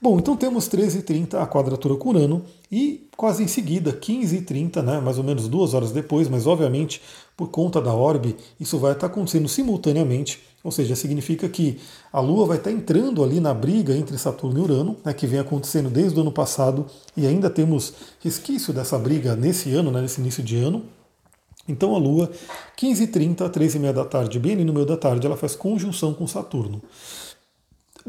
Bom, 0.00 0.16
então 0.16 0.36
temos 0.36 0.68
13h30 0.68 1.34
a 1.34 1.44
quadratura 1.44 1.96
com 1.96 2.10
Urano 2.10 2.44
e 2.70 3.08
quase 3.16 3.42
em 3.42 3.48
seguida, 3.48 3.92
15h30, 3.92 4.80
né, 4.80 5.00
mais 5.00 5.18
ou 5.18 5.24
menos 5.24 5.48
duas 5.48 5.74
horas 5.74 5.90
depois, 5.90 6.28
mas 6.28 6.46
obviamente 6.46 7.02
por 7.36 7.48
conta 7.48 7.80
da 7.80 7.92
orbe, 7.92 8.36
isso 8.60 8.78
vai 8.78 8.92
estar 8.92 9.08
acontecendo 9.08 9.48
simultaneamente, 9.48 10.40
ou 10.62 10.70
seja, 10.70 10.94
significa 10.94 11.48
que 11.48 11.80
a 12.12 12.20
Lua 12.20 12.46
vai 12.46 12.58
estar 12.58 12.70
entrando 12.70 13.24
ali 13.24 13.40
na 13.40 13.52
briga 13.52 13.96
entre 13.96 14.16
Saturno 14.16 14.60
e 14.60 14.62
Urano, 14.62 14.96
né, 15.04 15.12
que 15.12 15.26
vem 15.26 15.40
acontecendo 15.40 15.90
desde 15.90 16.16
o 16.16 16.22
ano 16.22 16.30
passado 16.30 16.86
e 17.16 17.26
ainda 17.26 17.50
temos 17.50 17.92
resquício 18.20 18.72
dessa 18.72 18.96
briga 18.96 19.34
nesse 19.34 19.74
ano, 19.74 19.90
né, 19.90 20.00
nesse 20.00 20.20
início 20.20 20.44
de 20.44 20.56
ano. 20.58 20.84
Então 21.68 21.94
a 21.94 21.98
Lua, 21.98 22.30
15h30, 22.80 23.50
13h30 23.50 23.92
da 23.92 24.04
tarde, 24.04 24.38
bem 24.38 24.52
ali 24.52 24.64
no 24.64 24.72
meio 24.72 24.86
da 24.86 24.96
tarde, 24.96 25.26
ela 25.26 25.36
faz 25.36 25.56
conjunção 25.56 26.14
com 26.14 26.26
Saturno. 26.26 26.80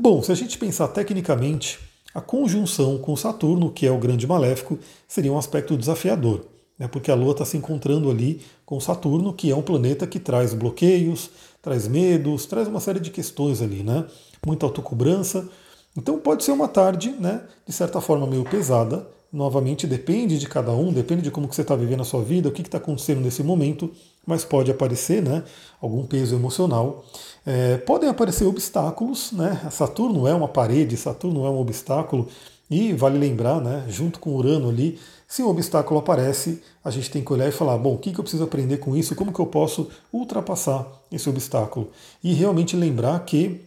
Bom, 0.01 0.23
se 0.23 0.31
a 0.31 0.35
gente 0.35 0.57
pensar 0.57 0.87
tecnicamente, 0.87 1.77
a 2.15 2.21
conjunção 2.21 2.97
com 2.97 3.17
Saturno, 3.17 3.69
que 3.69 3.85
é 3.85 3.91
o 3.91 3.97
grande 3.97 4.25
maléfico, 4.25 4.79
seria 5.05 5.33
um 5.33 5.37
aspecto 5.37 5.75
desafiador, 5.75 6.45
né? 6.79 6.87
porque 6.87 7.11
a 7.11 7.15
Lua 7.15 7.33
está 7.33 7.43
se 7.43 7.57
encontrando 7.57 8.09
ali 8.09 8.39
com 8.65 8.79
Saturno, 8.79 9.33
que 9.33 9.51
é 9.51 9.55
um 9.57 9.61
planeta 9.61 10.07
que 10.07 10.17
traz 10.17 10.53
bloqueios, 10.53 11.29
traz 11.61 11.85
medos, 11.85 12.45
traz 12.45 12.69
uma 12.69 12.79
série 12.79 13.01
de 13.01 13.11
questões 13.11 13.61
ali, 13.61 13.83
né? 13.83 14.05
muita 14.47 14.65
autocobrança. 14.65 15.49
Então 15.97 16.17
pode 16.17 16.45
ser 16.45 16.53
uma 16.53 16.69
tarde, 16.69 17.13
né, 17.19 17.41
de 17.67 17.73
certa 17.73 17.99
forma 17.99 18.25
meio 18.25 18.45
pesada. 18.45 19.05
Novamente 19.33 19.85
depende 19.85 20.39
de 20.39 20.47
cada 20.47 20.71
um, 20.71 20.93
depende 20.93 21.23
de 21.23 21.29
como 21.29 21.45
que 21.45 21.53
você 21.53 21.61
está 21.61 21.75
vivendo 21.75 22.03
a 22.03 22.05
sua 22.05 22.23
vida, 22.23 22.47
o 22.47 22.53
que 22.53 22.61
está 22.61 22.77
acontecendo 22.77 23.19
nesse 23.19 23.43
momento, 23.43 23.91
mas 24.25 24.45
pode 24.45 24.69
aparecer, 24.69 25.21
né, 25.21 25.43
algum 25.81 26.05
peso 26.05 26.35
emocional. 26.35 27.03
É, 27.45 27.77
podem 27.77 28.09
aparecer 28.09 28.45
obstáculos, 28.45 29.31
né? 29.31 29.67
Saturno 29.71 30.27
é 30.27 30.33
uma 30.33 30.47
parede, 30.47 30.95
Saturno 30.97 31.45
é 31.45 31.49
um 31.49 31.59
obstáculo, 31.59 32.27
e 32.69 32.93
vale 32.93 33.17
lembrar, 33.17 33.59
né, 33.59 33.85
junto 33.88 34.19
com 34.19 34.35
Urano 34.35 34.69
ali, 34.69 34.99
se 35.27 35.43
um 35.43 35.47
obstáculo 35.47 35.99
aparece, 35.99 36.61
a 36.83 36.89
gente 36.89 37.11
tem 37.11 37.23
que 37.23 37.31
olhar 37.31 37.47
e 37.47 37.51
falar: 37.51 37.77
bom, 37.77 37.93
o 37.93 37.97
que, 37.99 38.11
que 38.11 38.19
eu 38.19 38.23
preciso 38.23 38.43
aprender 38.43 38.77
com 38.77 38.97
isso? 38.97 39.15
Como 39.15 39.31
que 39.31 39.39
eu 39.39 39.45
posso 39.45 39.88
ultrapassar 40.11 40.88
esse 41.11 41.29
obstáculo? 41.29 41.91
E 42.23 42.33
realmente 42.33 42.75
lembrar 42.75 43.19
que 43.25 43.61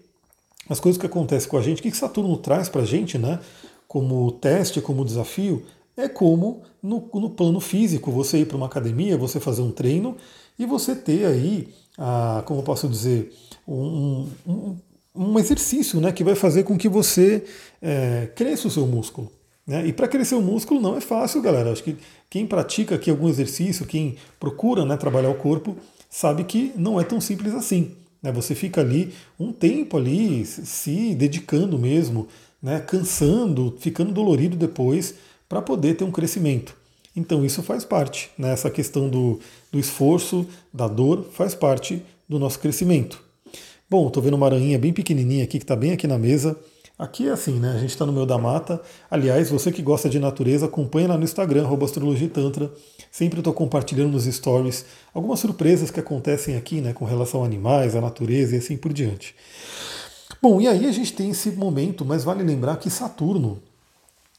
as 0.68 0.80
coisas 0.80 1.00
que 1.00 1.06
acontecem 1.06 1.48
com 1.48 1.56
a 1.56 1.62
gente, 1.62 1.78
o 1.78 1.82
que, 1.82 1.92
que 1.92 1.96
Saturno 1.96 2.36
traz 2.36 2.68
para 2.68 2.82
a 2.82 2.84
gente, 2.84 3.16
né, 3.16 3.38
como 3.86 4.32
teste, 4.32 4.80
como 4.80 5.04
desafio, 5.04 5.64
é 5.96 6.08
como 6.08 6.62
no, 6.82 7.08
no 7.14 7.30
plano 7.30 7.60
físico, 7.60 8.10
você 8.10 8.38
ir 8.38 8.46
para 8.46 8.56
uma 8.56 8.66
academia, 8.66 9.16
você 9.16 9.38
fazer 9.38 9.62
um 9.62 9.70
treino 9.70 10.16
e 10.58 10.66
você 10.66 10.94
ter 10.94 11.26
aí, 11.26 11.68
a, 11.98 12.42
como 12.46 12.60
eu 12.60 12.64
posso 12.64 12.88
dizer, 12.88 13.32
um, 13.66 14.28
um, 14.46 14.76
um 15.14 15.38
exercício 15.38 16.00
né, 16.00 16.12
que 16.12 16.24
vai 16.24 16.34
fazer 16.34 16.62
com 16.62 16.76
que 16.76 16.88
você 16.88 17.44
é, 17.80 18.28
cresça 18.34 18.68
o 18.68 18.70
seu 18.70 18.86
músculo. 18.86 19.30
Né? 19.66 19.86
E 19.86 19.92
para 19.92 20.08
crescer 20.08 20.34
o 20.34 20.42
músculo 20.42 20.80
não 20.80 20.96
é 20.96 21.00
fácil, 21.00 21.40
galera. 21.40 21.72
Acho 21.72 21.84
que 21.84 21.96
quem 22.28 22.46
pratica 22.46 22.94
aqui 22.94 23.10
algum 23.10 23.28
exercício, 23.28 23.86
quem 23.86 24.16
procura 24.40 24.84
né, 24.84 24.96
trabalhar 24.96 25.30
o 25.30 25.34
corpo, 25.34 25.76
sabe 26.10 26.44
que 26.44 26.72
não 26.76 27.00
é 27.00 27.04
tão 27.04 27.20
simples 27.20 27.54
assim. 27.54 27.92
Né? 28.22 28.32
Você 28.32 28.54
fica 28.54 28.80
ali 28.80 29.12
um 29.38 29.52
tempo 29.52 29.96
ali 29.96 30.44
se 30.44 31.14
dedicando 31.14 31.78
mesmo, 31.78 32.28
né, 32.62 32.80
cansando, 32.80 33.76
ficando 33.78 34.12
dolorido 34.12 34.56
depois 34.56 35.14
para 35.48 35.60
poder 35.60 35.94
ter 35.94 36.04
um 36.04 36.10
crescimento. 36.10 36.76
Então 37.14 37.44
isso 37.44 37.62
faz 37.62 37.84
parte, 37.84 38.30
né? 38.38 38.52
essa 38.52 38.70
questão 38.70 39.08
do, 39.08 39.38
do 39.70 39.78
esforço, 39.78 40.46
da 40.72 40.88
dor, 40.88 41.26
faz 41.32 41.54
parte 41.54 42.02
do 42.28 42.38
nosso 42.38 42.58
crescimento. 42.58 43.22
Bom, 43.88 44.08
estou 44.08 44.22
vendo 44.22 44.34
uma 44.34 44.46
aranha 44.46 44.78
bem 44.78 44.92
pequenininha 44.92 45.44
aqui 45.44 45.58
que 45.58 45.64
está 45.64 45.76
bem 45.76 45.92
aqui 45.92 46.06
na 46.06 46.16
mesa. 46.16 46.58
Aqui 46.98 47.28
é 47.28 47.32
assim, 47.32 47.58
né? 47.58 47.72
A 47.74 47.78
gente 47.78 47.90
está 47.90 48.06
no 48.06 48.12
meio 48.12 48.24
da 48.24 48.38
mata. 48.38 48.80
Aliás, 49.10 49.50
você 49.50 49.72
que 49.72 49.82
gosta 49.82 50.08
de 50.08 50.18
natureza, 50.18 50.66
acompanha 50.66 51.08
lá 51.08 51.18
no 51.18 51.24
Instagram, 51.24 51.66
astrologitantra. 51.84 52.70
Sempre 53.10 53.40
estou 53.40 53.52
compartilhando 53.52 54.12
nos 54.12 54.24
stories 54.24 54.86
algumas 55.12 55.40
surpresas 55.40 55.90
que 55.90 56.00
acontecem 56.00 56.56
aqui, 56.56 56.80
né? 56.80 56.92
Com 56.92 57.04
relação 57.04 57.42
a 57.42 57.46
animais, 57.46 57.96
a 57.96 58.00
natureza 58.00 58.54
e 58.54 58.58
assim 58.58 58.76
por 58.76 58.92
diante. 58.92 59.34
Bom, 60.40 60.60
e 60.60 60.68
aí 60.68 60.86
a 60.86 60.92
gente 60.92 61.12
tem 61.12 61.30
esse 61.30 61.50
momento, 61.50 62.04
mas 62.04 62.24
vale 62.24 62.42
lembrar 62.42 62.76
que 62.76 62.88
Saturno, 62.88 63.60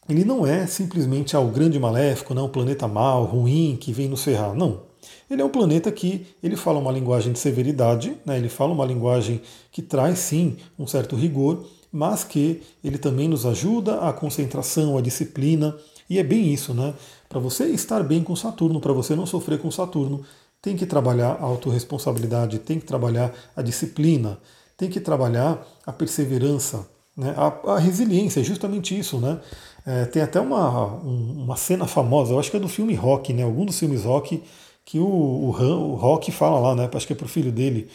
ele 0.09 0.25
não 0.25 0.45
é 0.45 0.67
simplesmente 0.67 1.35
ah, 1.35 1.39
o 1.39 1.49
grande 1.49 1.79
maléfico, 1.79 2.33
não, 2.33 2.45
um 2.45 2.49
planeta 2.49 2.87
mau, 2.87 3.23
ruim, 3.23 3.77
que 3.79 3.93
vem 3.93 4.07
nos 4.07 4.23
ferrar. 4.23 4.53
Não. 4.53 4.81
Ele 5.29 5.41
é 5.41 5.45
um 5.45 5.49
planeta 5.49 5.91
que 5.91 6.27
ele 6.41 6.55
fala 6.55 6.79
uma 6.79 6.91
linguagem 6.91 7.33
de 7.33 7.39
severidade, 7.39 8.15
né? 8.25 8.37
ele 8.37 8.49
fala 8.49 8.73
uma 8.73 8.85
linguagem 8.85 9.41
que 9.71 9.81
traz 9.81 10.19
sim 10.19 10.57
um 10.77 10.85
certo 10.85 11.15
rigor, 11.15 11.65
mas 11.91 12.23
que 12.23 12.61
ele 12.83 12.97
também 12.97 13.27
nos 13.27 13.45
ajuda 13.45 13.99
a 13.99 14.13
concentração, 14.13 14.97
a 14.97 15.01
disciplina, 15.01 15.75
e 16.09 16.19
é 16.19 16.23
bem 16.23 16.51
isso, 16.51 16.73
né? 16.73 16.93
Para 17.29 17.39
você 17.39 17.65
estar 17.65 18.03
bem 18.03 18.23
com 18.23 18.35
Saturno, 18.35 18.79
para 18.79 18.93
você 18.93 19.15
não 19.15 19.25
sofrer 19.25 19.59
com 19.59 19.71
Saturno, 19.71 20.23
tem 20.61 20.75
que 20.75 20.85
trabalhar 20.85 21.37
a 21.39 21.43
autorresponsabilidade, 21.43 22.59
tem 22.59 22.79
que 22.79 22.85
trabalhar 22.85 23.33
a 23.55 23.61
disciplina, 23.61 24.39
tem 24.77 24.89
que 24.89 24.99
trabalhar 24.99 25.65
a 25.85 25.91
perseverança, 25.91 26.87
né? 27.15 27.33
a, 27.37 27.73
a 27.73 27.79
resiliência, 27.79 28.41
é 28.41 28.43
justamente 28.43 28.97
isso, 28.97 29.17
né? 29.17 29.39
É, 29.85 30.05
tem 30.05 30.21
até 30.21 30.39
uma, 30.39 30.85
uma 30.85 31.57
cena 31.57 31.85
famosa, 31.85 32.33
eu 32.33 32.39
acho 32.39 32.49
que 32.49 32.57
é 32.57 32.59
do 32.59 32.69
filme 32.69 32.93
Rock, 32.93 33.33
né? 33.33 33.43
Algum 33.43 33.65
dos 33.65 33.77
filmes 33.77 34.03
Rock 34.03 34.41
que 34.85 34.99
o, 34.99 35.05
o, 35.05 35.49
o 35.49 35.95
Rock 35.95 36.31
fala 36.31 36.59
lá, 36.59 36.75
né? 36.75 36.89
Acho 36.93 37.07
que 37.07 37.13
é 37.13 37.15
pro 37.15 37.27
filho 37.27 37.51
dele, 37.51 37.89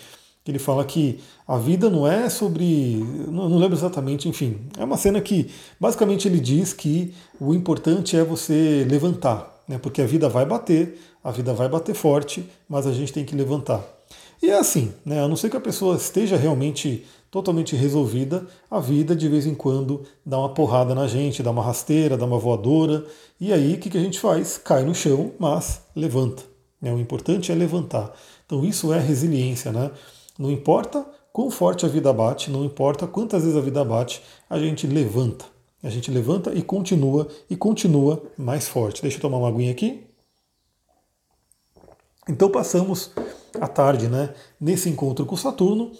que 0.44 0.50
ele 0.50 0.58
fala 0.58 0.84
que 0.84 1.20
a 1.46 1.56
vida 1.56 1.88
não 1.90 2.06
é 2.06 2.28
sobre. 2.28 2.96
Não, 3.28 3.48
não 3.48 3.58
lembro 3.58 3.76
exatamente, 3.76 4.28
enfim. 4.28 4.58
É 4.78 4.84
uma 4.84 4.96
cena 4.96 5.20
que 5.20 5.50
basicamente 5.80 6.28
ele 6.28 6.40
diz 6.40 6.72
que 6.72 7.14
o 7.40 7.54
importante 7.54 8.16
é 8.16 8.24
você 8.24 8.86
levantar, 8.88 9.62
né? 9.66 9.78
Porque 9.78 10.02
a 10.02 10.06
vida 10.06 10.28
vai 10.28 10.44
bater, 10.44 10.98
a 11.22 11.30
vida 11.30 11.54
vai 11.54 11.68
bater 11.68 11.94
forte, 11.94 12.48
mas 12.68 12.86
a 12.86 12.92
gente 12.92 13.12
tem 13.12 13.24
que 13.24 13.34
levantar. 13.34 13.82
E 14.42 14.50
é 14.50 14.58
assim, 14.58 14.92
né? 15.04 15.22
A 15.22 15.28
não 15.28 15.36
ser 15.36 15.50
que 15.50 15.56
a 15.56 15.60
pessoa 15.60 15.96
esteja 15.96 16.36
realmente 16.36 17.04
totalmente 17.30 17.76
resolvida, 17.76 18.46
a 18.70 18.80
vida 18.80 19.14
de 19.14 19.28
vez 19.28 19.46
em 19.46 19.54
quando 19.54 20.02
dá 20.24 20.38
uma 20.38 20.48
porrada 20.48 20.94
na 20.94 21.06
gente, 21.06 21.42
dá 21.42 21.50
uma 21.50 21.62
rasteira, 21.62 22.16
dá 22.16 22.24
uma 22.24 22.38
voadora, 22.38 23.04
e 23.40 23.52
aí 23.52 23.74
o 23.74 23.78
que, 23.78 23.96
a 23.96 24.00
gente 24.00 24.18
faz? 24.18 24.58
Cai 24.58 24.82
no 24.82 24.94
chão, 24.94 25.32
mas 25.38 25.82
levanta. 25.94 26.42
Né? 26.80 26.92
O 26.92 26.98
importante 26.98 27.52
é 27.52 27.54
levantar. 27.54 28.12
Então 28.46 28.64
isso 28.64 28.92
é 28.92 28.98
resiliência, 28.98 29.70
né? 29.70 29.90
Não 30.38 30.50
importa 30.50 31.04
quão 31.32 31.50
forte 31.50 31.84
a 31.84 31.88
vida 31.88 32.12
bate, 32.12 32.50
não 32.50 32.64
importa 32.64 33.06
quantas 33.06 33.42
vezes 33.42 33.56
a 33.56 33.60
vida 33.60 33.84
bate, 33.84 34.22
a 34.48 34.58
gente 34.58 34.86
levanta. 34.86 35.44
A 35.82 35.90
gente 35.90 36.10
levanta 36.10 36.52
e 36.52 36.62
continua 36.62 37.28
e 37.48 37.56
continua 37.56 38.22
mais 38.36 38.66
forte. 38.66 39.02
Deixa 39.02 39.18
eu 39.18 39.20
tomar 39.20 39.38
uma 39.38 39.48
aguinha 39.48 39.70
aqui. 39.70 40.04
Então 42.28 42.50
passamos 42.50 43.10
a 43.60 43.66
tarde, 43.66 44.08
né, 44.08 44.34
nesse 44.60 44.88
encontro 44.88 45.24
com 45.24 45.36
Saturno. 45.36 45.92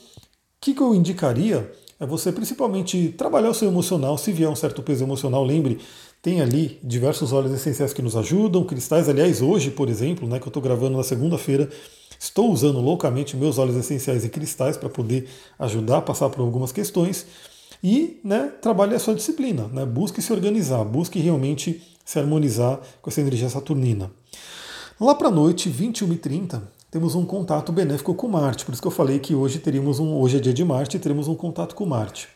O 0.61 0.61
que, 0.61 0.75
que 0.75 0.81
eu 0.81 0.93
indicaria 0.93 1.71
é 2.01 2.05
você 2.05 2.33
principalmente 2.33 3.15
trabalhar 3.17 3.49
o 3.51 3.55
seu 3.55 3.69
emocional, 3.69 4.19
se 4.19 4.33
vier 4.33 4.51
um 4.51 4.57
certo 4.57 4.83
peso 4.83 5.05
emocional, 5.05 5.45
lembre, 5.45 5.79
tem 6.21 6.41
ali 6.41 6.81
diversos 6.83 7.33
óleos 7.33 7.55
essenciais 7.55 7.93
que 7.93 8.03
nos 8.03 8.17
ajudam, 8.17 8.65
cristais, 8.65 9.09
aliás, 9.09 9.41
hoje, 9.41 9.71
por 9.71 9.89
exemplo, 9.89 10.29
né, 10.29 10.41
que 10.41 10.47
eu 10.47 10.51
estou 10.51 10.61
gravando 10.61 10.97
na 10.97 11.05
segunda-feira, 11.05 11.71
estou 12.19 12.51
usando 12.51 12.81
loucamente 12.81 13.37
meus 13.37 13.57
óleos 13.57 13.77
essenciais 13.77 14.25
e 14.25 14.29
cristais 14.29 14.77
para 14.77 14.89
poder 14.89 15.29
ajudar 15.61 15.99
a 15.99 16.03
passar 16.03 16.29
por 16.29 16.41
algumas 16.41 16.73
questões. 16.73 17.25
E 17.81 18.19
né, 18.25 18.53
trabalhe 18.61 18.97
a 18.97 18.99
sua 18.99 19.15
disciplina, 19.15 19.69
né, 19.69 19.87
busque 19.87 20.21
se 20.21 20.33
organizar, 20.33 20.85
busque 20.85 21.21
realmente 21.21 21.81
se 22.05 22.19
harmonizar 22.19 22.81
com 23.01 23.09
essa 23.09 23.21
energia 23.21 23.49
saturnina. 23.49 24.11
Lá 25.01 25.15
para 25.15 25.29
a 25.29 25.31
noite, 25.31 25.71
21h30, 25.71 26.61
temos 26.91 27.15
um 27.15 27.25
contato 27.25 27.73
benéfico 27.73 28.15
com 28.15 28.29
Marte. 28.29 28.65
Por 28.65 28.73
isso 28.73 28.83
que 28.83 28.89
eu 28.89 28.93
falei 28.93 29.19
que 29.19 29.35
hoje 29.35 29.59
teríamos 29.59 29.99
um. 29.99 30.15
Hoje 30.15 30.39
é 30.39 30.41
dia 30.41 30.55
de 30.55 30.65
Marte 30.65 30.97
e 30.97 31.01
teremos 31.01 31.29
um 31.29 31.35
contato 31.35 31.75
com 31.75 31.85
Marte. 31.85 32.29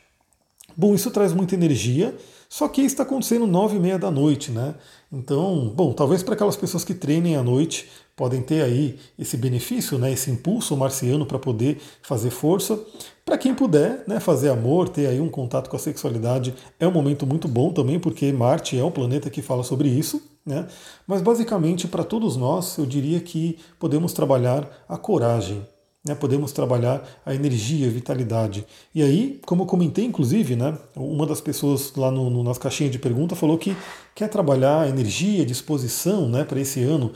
Bom, 0.76 0.94
isso 0.94 1.10
traz 1.10 1.34
muita 1.34 1.54
energia, 1.54 2.14
só 2.48 2.66
que 2.66 2.80
está 2.80 3.02
acontecendo 3.02 3.46
nove 3.46 3.76
e 3.76 3.80
meia 3.80 3.98
da 3.98 4.10
noite, 4.10 4.50
né? 4.50 4.74
Então, 5.12 5.70
bom, 5.74 5.92
talvez 5.92 6.22
para 6.22 6.32
aquelas 6.32 6.56
pessoas 6.56 6.82
que 6.82 6.94
treinem 6.94 7.36
à 7.36 7.42
noite 7.42 7.90
podem 8.16 8.40
ter 8.40 8.62
aí 8.62 8.98
esse 9.18 9.36
benefício, 9.36 9.98
né, 9.98 10.12
esse 10.12 10.30
impulso 10.30 10.74
marciano 10.74 11.26
para 11.26 11.38
poder 11.38 11.78
fazer 12.00 12.30
força. 12.30 12.78
Para 13.22 13.36
quem 13.36 13.54
puder, 13.54 14.04
né, 14.06 14.18
fazer 14.18 14.48
amor, 14.48 14.88
ter 14.88 15.06
aí 15.06 15.20
um 15.20 15.28
contato 15.28 15.68
com 15.68 15.76
a 15.76 15.78
sexualidade, 15.78 16.54
é 16.80 16.88
um 16.88 16.92
momento 16.92 17.26
muito 17.26 17.46
bom 17.46 17.70
também, 17.70 18.00
porque 18.00 18.32
Marte 18.32 18.78
é 18.78 18.84
um 18.84 18.90
planeta 18.90 19.28
que 19.28 19.42
fala 19.42 19.62
sobre 19.62 19.88
isso. 19.88 20.22
Né? 20.44 20.66
Mas 21.06 21.22
basicamente, 21.22 21.86
para 21.86 22.04
todos 22.04 22.36
nós, 22.36 22.76
eu 22.76 22.84
diria 22.86 23.20
que 23.20 23.58
podemos 23.78 24.12
trabalhar 24.12 24.68
a 24.88 24.96
coragem. 24.98 25.64
né, 26.04 26.14
podemos 26.16 26.50
trabalhar 26.50 27.02
a 27.24 27.32
energia, 27.34 27.86
a 27.86 27.90
vitalidade. 27.90 28.66
E 28.92 29.02
aí, 29.02 29.40
como 29.46 29.62
eu 29.62 29.66
comentei, 29.66 30.04
inclusive, 30.04 30.56
né, 30.56 30.76
uma 30.96 31.24
das 31.26 31.40
pessoas 31.40 31.92
lá 31.96 32.10
no, 32.10 32.28
no, 32.28 32.42
nas 32.42 32.58
caixinhas 32.58 32.90
de 32.90 32.98
pergunta 32.98 33.36
falou 33.36 33.56
que 33.56 33.76
quer 34.14 34.28
trabalhar 34.28 34.80
a 34.80 34.88
energia, 34.88 35.46
disposição 35.46 36.28
né, 36.28 36.42
para 36.44 36.60
esse 36.60 36.82
ano. 36.82 37.12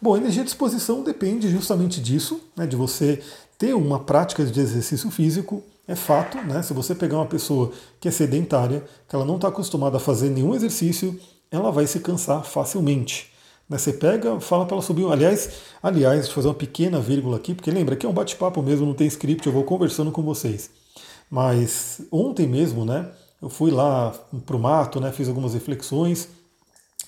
Bom, 0.00 0.16
energia 0.16 0.42
de 0.42 0.48
disposição 0.48 1.02
depende 1.02 1.48
justamente 1.50 2.00
disso, 2.00 2.40
né, 2.56 2.66
de 2.66 2.74
você 2.74 3.20
ter 3.58 3.74
uma 3.74 3.98
prática 4.00 4.44
de 4.44 4.60
exercício 4.60 5.10
físico. 5.10 5.62
É 5.86 5.96
fato, 5.96 6.38
né? 6.38 6.62
Se 6.62 6.72
você 6.72 6.94
pegar 6.94 7.16
uma 7.16 7.26
pessoa 7.26 7.72
que 8.00 8.06
é 8.06 8.10
sedentária, 8.10 8.84
que 9.08 9.16
ela 9.16 9.24
não 9.24 9.34
está 9.34 9.48
acostumada 9.48 9.96
a 9.96 10.00
fazer 10.00 10.30
nenhum 10.30 10.54
exercício, 10.54 11.18
ela 11.52 11.70
vai 11.70 11.86
se 11.86 12.00
cansar 12.00 12.42
facilmente. 12.44 13.30
Né? 13.68 13.78
Você 13.78 13.92
pega, 13.92 14.40
fala 14.40 14.64
para 14.64 14.76
ela 14.76 14.82
subir. 14.82 15.06
Aliás, 15.06 15.50
aliás, 15.82 16.28
fazer 16.28 16.48
uma 16.48 16.54
pequena 16.54 16.98
vírgula 16.98 17.36
aqui, 17.36 17.54
porque 17.54 17.70
lembra 17.70 17.94
que 17.94 18.06
é 18.06 18.08
um 18.08 18.12
bate-papo 18.12 18.62
mesmo, 18.62 18.86
não 18.86 18.94
tem 18.94 19.06
script, 19.06 19.46
eu 19.46 19.52
vou 19.52 19.62
conversando 19.62 20.10
com 20.10 20.22
vocês. 20.22 20.70
Mas 21.30 22.00
ontem 22.10 22.48
mesmo, 22.48 22.84
né? 22.84 23.10
Eu 23.40 23.48
fui 23.48 23.70
lá 23.70 24.12
para 24.46 24.56
o 24.56 24.58
mato, 24.58 25.00
né? 25.00 25.12
Fiz 25.12 25.28
algumas 25.28 25.54
reflexões 25.54 26.28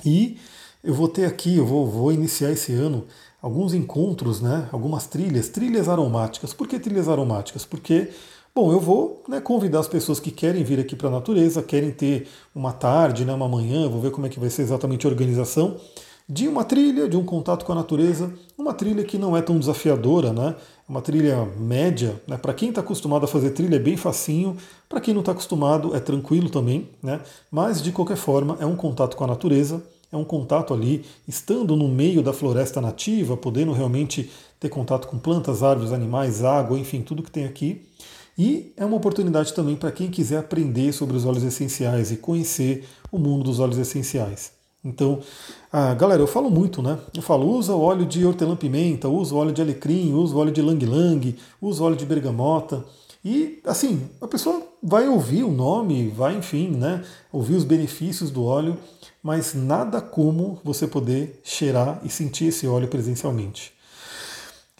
e 0.04 0.38
eu 0.82 0.92
vou 0.92 1.08
ter 1.08 1.24
aqui, 1.24 1.56
eu 1.56 1.66
vou, 1.66 1.86
vou 1.86 2.12
iniciar 2.12 2.50
esse 2.50 2.72
ano 2.72 3.06
alguns 3.40 3.74
encontros, 3.74 4.40
né? 4.40 4.68
Algumas 4.72 5.06
trilhas, 5.06 5.48
trilhas 5.48 5.88
aromáticas. 5.88 6.54
Por 6.54 6.66
que 6.66 6.78
trilhas 6.78 7.08
aromáticas? 7.08 7.64
Porque 7.64 8.10
Bom, 8.56 8.70
eu 8.70 8.78
vou 8.78 9.24
né, 9.28 9.40
convidar 9.40 9.80
as 9.80 9.88
pessoas 9.88 10.20
que 10.20 10.30
querem 10.30 10.62
vir 10.62 10.78
aqui 10.78 10.94
para 10.94 11.08
a 11.08 11.10
natureza, 11.10 11.60
querem 11.60 11.90
ter 11.90 12.28
uma 12.54 12.72
tarde, 12.72 13.24
né, 13.24 13.32
uma 13.32 13.48
manhã, 13.48 13.88
vou 13.88 14.00
ver 14.00 14.12
como 14.12 14.26
é 14.26 14.30
que 14.30 14.38
vai 14.38 14.48
ser 14.48 14.62
exatamente 14.62 15.04
a 15.04 15.10
organização 15.10 15.76
de 16.28 16.46
uma 16.46 16.62
trilha, 16.62 17.08
de 17.08 17.16
um 17.16 17.24
contato 17.24 17.64
com 17.64 17.72
a 17.72 17.74
natureza, 17.74 18.32
uma 18.56 18.72
trilha 18.72 19.02
que 19.02 19.18
não 19.18 19.36
é 19.36 19.42
tão 19.42 19.58
desafiadora, 19.58 20.32
né? 20.32 20.54
Uma 20.88 21.02
trilha 21.02 21.44
média, 21.58 22.22
né? 22.28 22.38
Para 22.38 22.54
quem 22.54 22.68
está 22.68 22.80
acostumado 22.80 23.24
a 23.24 23.28
fazer 23.28 23.50
trilha 23.50 23.76
é 23.76 23.78
bem 23.78 23.96
facinho, 23.96 24.56
para 24.88 25.00
quem 25.00 25.12
não 25.12 25.20
está 25.20 25.32
acostumado 25.32 25.94
é 25.94 26.00
tranquilo 26.00 26.48
também, 26.48 26.88
né? 27.02 27.20
Mas 27.50 27.82
de 27.82 27.92
qualquer 27.92 28.16
forma 28.16 28.56
é 28.60 28.64
um 28.64 28.76
contato 28.76 29.16
com 29.16 29.24
a 29.24 29.26
natureza, 29.26 29.82
é 30.10 30.16
um 30.16 30.24
contato 30.24 30.72
ali, 30.72 31.04
estando 31.26 31.76
no 31.76 31.88
meio 31.88 32.22
da 32.22 32.32
floresta 32.32 32.80
nativa, 32.80 33.36
podendo 33.36 33.72
realmente 33.72 34.30
ter 34.60 34.68
contato 34.68 35.08
com 35.08 35.18
plantas, 35.18 35.62
árvores, 35.62 35.92
animais, 35.92 36.42
água, 36.42 36.78
enfim, 36.78 37.02
tudo 37.02 37.22
que 37.22 37.30
tem 37.30 37.44
aqui. 37.44 37.86
E 38.36 38.72
é 38.76 38.84
uma 38.84 38.96
oportunidade 38.96 39.54
também 39.54 39.76
para 39.76 39.92
quem 39.92 40.10
quiser 40.10 40.38
aprender 40.38 40.92
sobre 40.92 41.16
os 41.16 41.24
óleos 41.24 41.44
essenciais 41.44 42.10
e 42.10 42.16
conhecer 42.16 42.84
o 43.10 43.18
mundo 43.18 43.44
dos 43.44 43.60
óleos 43.60 43.78
essenciais. 43.78 44.52
Então, 44.84 45.20
ah, 45.72 45.94
galera, 45.94 46.20
eu 46.20 46.26
falo 46.26 46.50
muito, 46.50 46.82
né? 46.82 46.98
Eu 47.14 47.22
falo, 47.22 47.48
usa 47.48 47.74
o 47.74 47.80
óleo 47.80 48.04
de 48.04 48.26
hortelã-pimenta, 48.26 49.08
usa 49.08 49.34
o 49.34 49.38
óleo 49.38 49.52
de 49.52 49.62
alecrim, 49.62 50.12
usa 50.12 50.34
o 50.34 50.38
óleo 50.38 50.52
de 50.52 50.60
lang-lang, 50.60 51.36
usa 51.60 51.82
o 51.82 51.86
óleo 51.86 51.96
de 51.96 52.04
bergamota. 52.04 52.84
E, 53.24 53.60
assim, 53.64 54.02
a 54.20 54.28
pessoa 54.28 54.62
vai 54.82 55.08
ouvir 55.08 55.44
o 55.44 55.50
nome, 55.50 56.08
vai, 56.08 56.36
enfim, 56.36 56.68
né? 56.68 57.02
Ouvir 57.32 57.54
os 57.54 57.64
benefícios 57.64 58.30
do 58.30 58.44
óleo, 58.44 58.76
mas 59.22 59.54
nada 59.54 60.02
como 60.02 60.58
você 60.62 60.86
poder 60.86 61.40
cheirar 61.42 62.00
e 62.04 62.10
sentir 62.10 62.46
esse 62.48 62.66
óleo 62.66 62.88
presencialmente. 62.88 63.72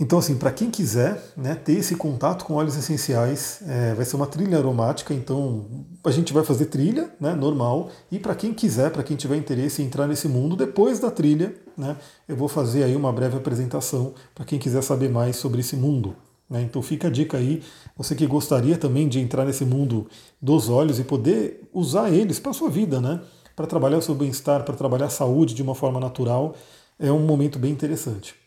Então, 0.01 0.19
assim, 0.19 0.37
para 0.37 0.51
quem 0.51 0.73
quiser 0.73 1.23
né, 1.37 1.55
ter 1.55 1.75
esse 1.75 1.95
contato 1.95 2.45
com 2.45 2.55
óleos 2.55 2.77
essenciais, 2.77 3.61
é, 3.65 3.95
vai 3.95 4.05
ser 4.05 4.17
uma 4.17 4.27
trilha 4.27 4.59
aromática. 4.59 5.15
Então, 5.15 5.87
a 6.03 6.11
gente 6.11 6.33
vai 6.33 6.43
fazer 6.43 6.67
trilha, 6.67 7.15
né, 7.21 7.33
normal. 7.33 7.91
E 8.11 8.19
para 8.19 8.35
quem 8.35 8.53
quiser, 8.53 8.91
para 8.91 9.05
quem 9.05 9.17
tiver 9.17 9.37
interesse 9.37 9.83
em 9.83 9.87
entrar 9.87 10.09
nesse 10.09 10.27
mundo, 10.27 10.57
depois 10.57 10.99
da 10.99 11.13
trilha, 11.13 11.55
né, 11.79 11.97
eu 12.27 12.35
vou 12.37 12.49
fazer 12.49 12.83
aí 12.83 12.97
uma 12.97 13.13
breve 13.13 13.37
apresentação 13.37 14.15
para 14.35 14.45
quem 14.45 14.59
quiser 14.59 14.83
saber 14.83 15.09
mais 15.09 15.37
sobre 15.37 15.61
esse 15.61 15.77
mundo. 15.77 16.17
Né. 16.51 16.61
Então, 16.63 16.83
fica 16.83 17.07
a 17.07 17.11
dica 17.11 17.37
aí. 17.37 17.63
Você 17.97 18.17
que 18.17 18.27
gostaria 18.27 18.77
também 18.77 19.09
de 19.09 19.21
entrar 19.21 19.45
nesse 19.45 19.65
mundo 19.65 20.09
dos 20.43 20.69
olhos 20.69 20.99
e 20.99 21.05
poder 21.05 21.69
usar 21.73 22.11
eles 22.11 22.41
para 22.41 22.51
a 22.51 22.55
sua 22.55 22.69
vida, 22.69 23.01
né, 23.01 23.21
para 23.55 23.65
trabalhar 23.65 23.99
o 23.99 24.03
seu 24.03 24.17
bem-estar, 24.17 24.65
para 24.65 24.75
trabalhar 24.75 25.07
a 25.07 25.11
saúde 25.11 25.55
de 25.55 25.63
uma 25.63 25.77
forma 25.77 26.01
natural, 26.01 26.57
é 26.99 27.13
um 27.13 27.21
momento 27.21 27.61
bem 27.61 27.71
interessante. 27.71 28.44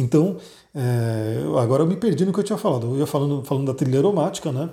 Então, 0.00 0.36
é, 0.74 1.42
agora 1.60 1.82
eu 1.82 1.86
me 1.86 1.96
perdi 1.96 2.24
no 2.24 2.32
que 2.32 2.40
eu 2.40 2.44
tinha 2.44 2.58
falado. 2.58 2.86
Eu 2.86 2.98
ia 2.98 3.06
falando, 3.06 3.44
falando 3.44 3.66
da 3.66 3.74
trilha 3.74 3.98
aromática, 3.98 4.50
né? 4.50 4.70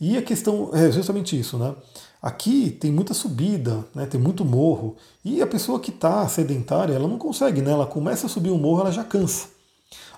E 0.00 0.16
a 0.16 0.22
questão 0.22 0.70
é 0.72 0.90
justamente 0.90 1.38
isso, 1.38 1.58
né? 1.58 1.74
Aqui 2.22 2.70
tem 2.70 2.90
muita 2.90 3.14
subida, 3.14 3.84
né? 3.94 4.04
tem 4.04 4.20
muito 4.20 4.44
morro, 4.44 4.96
e 5.24 5.40
a 5.40 5.46
pessoa 5.46 5.80
que 5.80 5.90
está 5.90 6.28
sedentária, 6.28 6.92
ela 6.92 7.08
não 7.08 7.16
consegue, 7.16 7.62
né? 7.62 7.70
Ela 7.70 7.86
começa 7.86 8.26
a 8.26 8.28
subir 8.28 8.50
um 8.50 8.58
morro, 8.58 8.82
ela 8.82 8.92
já 8.92 9.02
cansa. 9.02 9.48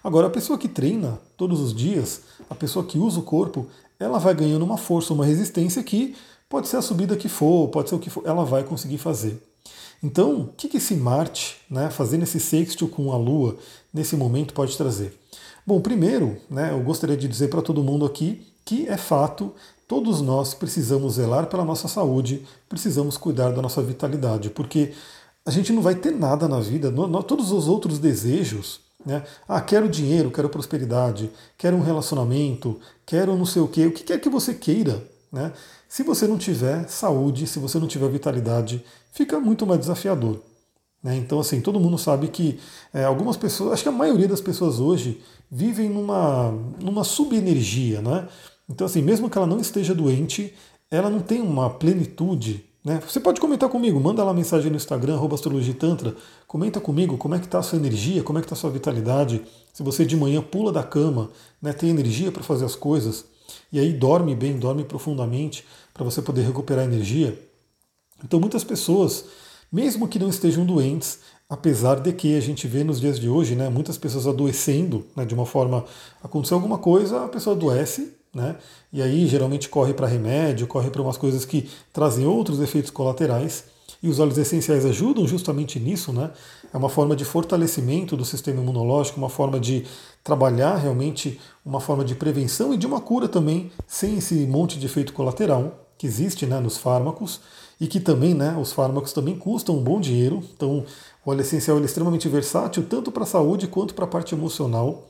Agora, 0.03 0.27
a 0.27 0.31
pessoa 0.31 0.59
que 0.59 0.69
treina 0.69 1.21
todos 1.37 1.61
os 1.61 1.73
dias, 1.73 2.23
a 2.51 2.57
pessoa 2.57 2.85
que 2.85 2.99
usa 2.99 3.21
o 3.21 3.23
corpo, 3.23 3.67
ela 4.01 4.19
vai 4.19 4.35
ganhando 4.35 4.65
uma 4.65 4.77
força, 4.77 5.15
uma 5.15 5.25
resistência 5.25 5.81
que 5.83 6.17
pode 6.49 6.67
ser 6.67 6.77
a 6.77 6.83
subida 6.83 7.17
que 7.17 7.29
for, 7.29 7.69
pode 7.69 7.89
ser 7.89 7.95
o 7.95 8.01
que 8.01 8.11
for, 8.11 8.25
ela 8.27 8.45
vai 8.45 8.65
conseguir 8.65 8.99
fazer. 8.99 9.41
Então, 10.03 10.41
o 10.41 10.47
que, 10.49 10.69
que 10.69 10.79
esse 10.79 10.95
Marte, 10.95 11.59
né, 11.71 11.89
fazendo 11.91 12.25
esse 12.25 12.41
sextil 12.41 12.89
com 12.89 13.13
a 13.13 13.17
Lua, 13.17 13.57
nesse 13.93 14.17
momento 14.17 14.53
pode 14.53 14.77
trazer? 14.77 15.17
Bom, 15.65 15.81
primeiro, 15.81 16.37
né, 16.51 16.73
eu 16.73 16.81
gostaria 16.83 17.17
de 17.17 17.29
dizer 17.29 17.49
para 17.49 17.63
todo 17.63 17.85
mundo 17.85 18.05
aqui 18.05 18.47
que 18.65 18.89
é 18.89 18.97
fato, 18.97 19.53
todos 19.87 20.21
nós 20.21 20.55
precisamos 20.55 21.15
zelar 21.15 21.47
pela 21.47 21.65
nossa 21.65 21.87
saúde, 21.87 22.45
precisamos 22.69 23.17
cuidar 23.17 23.51
da 23.51 23.63
nossa 23.63 23.83
vitalidade, 23.83 24.51
porque 24.51 24.93
a 25.45 25.51
gente 25.51 25.73
não 25.73 25.83
vai 25.83 25.95
ter 25.95 26.13
nada 26.13 26.49
na 26.49 26.61
vida, 26.61 26.91
não, 26.91 27.23
todos 27.23 27.51
os 27.53 27.69
outros 27.69 27.99
desejos, 27.99 28.81
né? 29.05 29.25
Ah, 29.49 29.61
quero 29.61 29.89
dinheiro, 29.89 30.31
quero 30.31 30.49
prosperidade, 30.49 31.31
quero 31.59 31.77
um 31.77 31.83
relacionamento, 31.83 32.81
quero 33.05 33.37
não 33.37 33.45
sei 33.45 33.61
o 33.61 33.69
quê, 33.69 33.87
o 33.87 33.93
que 33.93 34.05
quer 34.05 34.21
que 34.21 34.29
você 34.29 34.55
queira, 34.55 35.03
né? 35.33 35.53
Se 35.89 36.03
você 36.03 36.27
não 36.27 36.37
tiver 36.37 36.87
saúde, 36.89 37.47
se 37.47 37.59
você 37.59 37.79
não 37.79 37.87
tiver 37.87 38.09
vitalidade, 38.11 38.85
fica 39.13 39.41
muito 39.41 39.67
mais 39.67 39.81
desafiador. 39.81 40.41
Né? 41.03 41.17
Então, 41.17 41.41
assim, 41.41 41.61
todo 41.61 41.81
mundo 41.81 41.99
sabe 41.99 42.29
que 42.29 42.61
é, 42.93 43.05
algumas 43.05 43.37
pessoas, 43.37 43.73
acho 43.73 43.83
que 43.83 43.89
a 43.89 43.93
maioria 43.93 44.29
das 44.29 44.41
pessoas 44.41 44.79
hoje 44.79 45.21
vivem 45.51 45.89
numa, 45.89 46.53
numa 46.81 47.03
subenergia. 47.03 48.01
Né? 48.01 48.29
Então, 48.69 48.87
assim, 48.87 49.03
mesmo 49.03 49.29
que 49.29 49.37
ela 49.37 49.47
não 49.47 49.59
esteja 49.59 49.95
doente, 49.95 50.55
ela 50.91 51.11
não 51.11 51.21
tem 51.21 51.41
uma 51.41 51.71
plenitude. 51.71 52.65
Né? 52.85 53.01
Você 53.07 53.19
pode 53.19 53.41
comentar 53.41 53.69
comigo, 53.69 53.99
manda 53.99 54.23
lá 54.23 54.35
mensagem 54.35 54.71
no 54.71 54.77
Instagram, 54.77 55.19
astrologitantra, 55.33 56.15
comenta 56.47 56.81
comigo 56.81 57.17
como 57.17 57.35
é 57.35 57.39
que 57.39 57.47
está 57.47 57.59
a 57.59 57.63
sua 57.63 57.79
energia, 57.79 58.23
como 58.23 58.39
é 58.39 58.43
que 58.43 58.47
está 58.47 58.55
a 58.55 58.59
sua 58.59 58.71
vitalidade. 58.71 59.43
Se 59.73 59.83
você 59.83 60.05
de 60.05 60.17
manhã 60.17 60.43
pula 60.43 60.73
da 60.73 60.83
cama, 60.83 61.31
né, 61.61 61.73
tem 61.73 61.91
energia 61.91 62.31
para 62.31 62.43
fazer 62.43 62.65
as 62.65 62.75
coisas, 62.75 63.25
e 63.73 63.79
aí 63.79 63.93
dorme 63.93 64.35
bem, 64.35 64.59
dorme 64.59 64.85
profundamente, 64.85 65.65
para 65.93 66.05
você 66.05 66.23
poder 66.23 66.43
recuperar 66.43 66.85
energia. 66.85 67.39
Então 68.25 68.41
muitas 68.41 68.65
pessoas, 68.65 69.25
mesmo 69.71 70.09
que 70.09 70.19
não 70.19 70.29
estejam 70.29 70.65
doentes, 70.65 71.19
apesar 71.49 72.01
de 72.01 72.13
que 72.13 72.37
a 72.37 72.41
gente 72.41 72.67
vê 72.67 72.83
nos 72.83 73.01
dias 73.01 73.19
de 73.19 73.29
hoje, 73.29 73.55
né, 73.55 73.69
muitas 73.69 73.99
pessoas 73.99 74.27
adoecendo, 74.27 75.07
né, 75.15 75.25
de 75.25 75.35
uma 75.35 75.45
forma, 75.45 75.85
aconteceu 76.23 76.57
alguma 76.57 76.79
coisa, 76.79 77.25
a 77.25 77.29
pessoa 77.29 77.55
adoece, 77.55 78.15
né, 78.35 78.57
e 78.93 79.03
aí 79.03 79.27
geralmente 79.27 79.69
corre 79.69 79.93
para 79.93 80.07
remédio, 80.07 80.67
corre 80.67 80.91
para 80.91 81.03
umas 81.03 81.19
coisas 81.19 81.45
que 81.45 81.69
trazem 81.93 82.27
outros 82.27 82.61
efeitos 82.61 82.91
colaterais, 82.91 83.65
e 84.03 84.09
os 84.09 84.19
óleos 84.19 84.37
essenciais 84.37 84.85
ajudam 84.85 85.29
justamente 85.29 85.79
nisso, 85.79 86.13
né? 86.13 86.33
É 86.73 86.77
uma 86.77 86.89
forma 86.89 87.15
de 87.15 87.25
fortalecimento 87.25 88.17
do 88.17 88.25
sistema 88.25 88.61
imunológico, 88.61 89.17
uma 89.17 89.29
forma 89.29 89.61
de 89.61 89.85
trabalhar 90.25 90.77
realmente 90.77 91.39
uma 91.65 91.81
forma 91.81 92.05
de 92.05 92.15
prevenção 92.15 92.75
e 92.75 92.77
de 92.77 92.87
uma 92.87 93.01
cura 93.01 93.29
também, 93.29 93.71
sem 93.87 94.19
esse 94.19 94.35
monte 94.47 94.79
de 94.79 94.87
efeito 94.87 95.13
colateral 95.13 95.83
que 95.97 96.07
existe 96.07 96.47
né, 96.47 96.59
nos 96.59 96.77
fármacos 96.77 97.41
e 97.81 97.87
que 97.87 98.01
também, 98.01 98.35
né, 98.35 98.57
os 98.61 98.73
fármacos 98.73 99.13
também 99.13 99.39
custam 99.39 99.77
um 99.77 99.83
bom 99.83 100.01
dinheiro. 100.01 100.43
Então, 100.57 100.85
o 101.25 101.31
óleo 101.31 101.41
essencial 101.41 101.79
é 101.79 101.85
extremamente 101.85 102.29
versátil, 102.29 102.85
tanto 102.89 103.13
para 103.13 103.23
a 103.23 103.27
saúde 103.27 103.69
quanto 103.69 103.95
para 103.95 104.05
a 104.05 104.09
parte 104.09 104.35
emocional. 104.35 105.09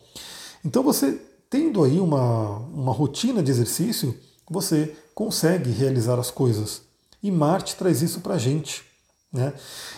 Então, 0.65 0.83
você 0.83 1.19
tendo 1.49 1.83
aí 1.85 1.99
uma, 1.99 2.59
uma 2.75 2.93
rotina 2.93 3.43
de 3.43 3.51
exercício, 3.51 4.15
você 4.49 4.95
consegue 5.15 5.71
realizar 5.71 6.19
as 6.19 6.31
coisas. 6.31 6.83
E 7.23 7.31
Marte 7.31 7.77
traz 7.77 8.03
isso 8.03 8.21
para 8.21 8.35
a 8.35 8.39
gente. 8.39 8.92
Né? 9.33 9.53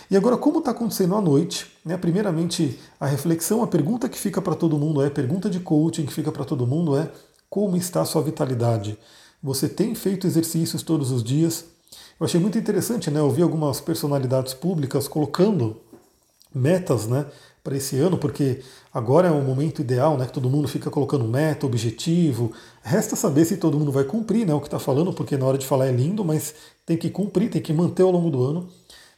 E 0.09 0.15
agora, 0.15 0.37
como 0.37 0.59
está 0.59 0.71
acontecendo 0.71 1.15
à 1.15 1.21
noite? 1.21 1.67
Né? 1.83 1.97
Primeiramente, 1.97 2.79
a 2.99 3.05
reflexão, 3.05 3.61
a 3.61 3.67
pergunta 3.67 4.07
que 4.07 4.17
fica 4.17 4.41
para 4.41 4.55
todo 4.55 4.77
mundo 4.77 5.01
é, 5.01 5.09
pergunta 5.09 5.49
de 5.49 5.59
coaching 5.59 6.05
que 6.05 6.13
fica 6.13 6.31
para 6.31 6.45
todo 6.45 6.65
mundo 6.65 6.97
é 6.97 7.11
como 7.49 7.75
está 7.75 8.01
a 8.01 8.05
sua 8.05 8.21
vitalidade? 8.21 8.97
Você 9.43 9.67
tem 9.67 9.93
feito 9.93 10.25
exercícios 10.25 10.81
todos 10.81 11.11
os 11.11 11.23
dias? 11.23 11.65
Eu 12.19 12.25
achei 12.25 12.39
muito 12.39 12.57
interessante, 12.57 13.11
né? 13.11 13.19
Eu 13.19 13.29
vi 13.29 13.41
algumas 13.41 13.81
personalidades 13.81 14.53
públicas 14.53 15.07
colocando 15.07 15.77
metas, 16.53 17.05
né, 17.05 17.25
para 17.61 17.75
esse 17.75 17.97
ano, 17.97 18.17
porque 18.17 18.61
agora 18.93 19.27
é 19.27 19.31
o 19.31 19.41
momento 19.41 19.81
ideal, 19.81 20.17
né, 20.17 20.25
que 20.25 20.31
todo 20.31 20.49
mundo 20.49 20.67
fica 20.67 20.89
colocando 20.89 21.25
meta, 21.25 21.65
objetivo. 21.65 22.51
Resta 22.81 23.15
saber 23.15 23.43
se 23.43 23.57
todo 23.57 23.77
mundo 23.77 23.91
vai 23.91 24.03
cumprir, 24.05 24.45
né, 24.45 24.53
o 24.53 24.61
que 24.61 24.67
está 24.67 24.79
falando, 24.79 25.11
porque 25.11 25.35
na 25.35 25.45
hora 25.45 25.57
de 25.57 25.65
falar 25.65 25.87
é 25.87 25.91
lindo, 25.91 26.23
mas 26.23 26.53
tem 26.85 26.95
que 26.95 27.09
cumprir, 27.09 27.49
tem 27.49 27.61
que 27.61 27.73
manter 27.73 28.03
ao 28.03 28.11
longo 28.11 28.29
do 28.29 28.43
ano. 28.43 28.69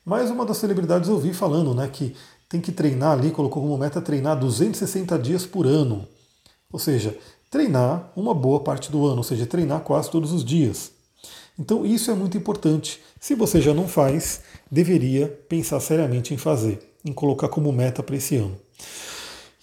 Mas 0.07 0.31
uma 0.31 0.45
das 0.45 0.55
celebridades 0.55 1.09
eu 1.09 1.19
vi 1.19 1.33
falando, 1.33 1.75
né, 1.75 1.85
que 1.91 2.15
tem 2.47 2.61
que 2.61 2.71
treinar 2.71 3.11
ali, 3.11 3.29
colocou 3.29 3.61
como 3.61 3.77
meta 3.77 3.99
treinar 3.99 4.39
260 4.39 5.19
dias 5.19 5.45
por 5.45 5.67
ano. 5.67 6.07
Ou 6.71 6.79
seja, 6.79 7.13
treinar 7.51 8.09
uma 8.15 8.33
boa 8.33 8.61
parte 8.61 8.89
do 8.89 9.05
ano, 9.05 9.17
ou 9.17 9.23
seja, 9.23 9.45
treinar 9.45 9.81
quase 9.81 10.09
todos 10.09 10.31
os 10.31 10.45
dias. 10.45 10.91
Então 11.59 11.85
isso 11.85 12.09
é 12.09 12.13
muito 12.13 12.37
importante. 12.37 13.01
Se 13.19 13.35
você 13.35 13.59
já 13.59 13.73
não 13.73 13.85
faz, 13.85 14.43
deveria 14.71 15.27
pensar 15.49 15.81
seriamente 15.81 16.33
em 16.33 16.37
fazer, 16.37 16.79
em 17.03 17.11
colocar 17.11 17.49
como 17.49 17.69
meta 17.73 18.01
para 18.01 18.15
esse 18.15 18.37
ano. 18.37 18.57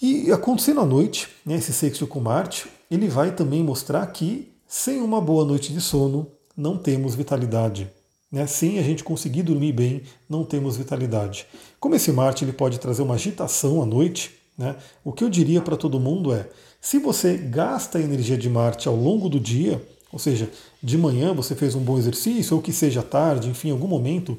E 0.02 0.30
acontecendo 0.30 0.80
à 0.80 0.84
noite, 0.84 1.26
né, 1.46 1.54
esse 1.54 1.72
sexto 1.72 2.06
com 2.06 2.20
Marte, 2.20 2.68
ele 2.90 3.08
vai 3.08 3.34
também 3.34 3.62
mostrar 3.62 4.06
que 4.08 4.52
sem 4.68 5.00
uma 5.00 5.22
boa 5.22 5.46
noite 5.46 5.72
de 5.72 5.80
sono 5.80 6.26
não 6.54 6.76
temos 6.76 7.14
vitalidade. 7.14 7.90
Né? 8.34 8.48
Sem 8.48 8.80
a 8.80 8.82
gente 8.82 9.04
conseguir 9.04 9.44
dormir 9.44 9.70
bem, 9.70 10.02
não 10.28 10.42
temos 10.42 10.76
vitalidade. 10.76 11.46
Como 11.78 11.94
esse 11.94 12.10
Marte 12.10 12.44
ele 12.44 12.52
pode 12.52 12.80
trazer 12.80 13.02
uma 13.02 13.14
agitação 13.14 13.80
à 13.80 13.86
noite, 13.86 14.32
né? 14.58 14.74
o 15.04 15.12
que 15.12 15.22
eu 15.22 15.30
diria 15.30 15.62
para 15.62 15.76
todo 15.76 16.00
mundo 16.00 16.34
é: 16.34 16.48
se 16.80 16.98
você 16.98 17.36
gasta 17.36 17.98
a 17.98 18.02
energia 18.02 18.36
de 18.36 18.50
Marte 18.50 18.88
ao 18.88 18.96
longo 18.96 19.28
do 19.28 19.38
dia, 19.38 19.80
ou 20.12 20.18
seja, 20.18 20.50
de 20.82 20.98
manhã 20.98 21.32
você 21.32 21.54
fez 21.54 21.76
um 21.76 21.80
bom 21.80 21.96
exercício, 21.96 22.56
ou 22.56 22.60
que 22.60 22.72
seja 22.72 23.04
tarde, 23.04 23.48
enfim, 23.48 23.68
em 23.68 23.70
algum 23.70 23.86
momento, 23.86 24.36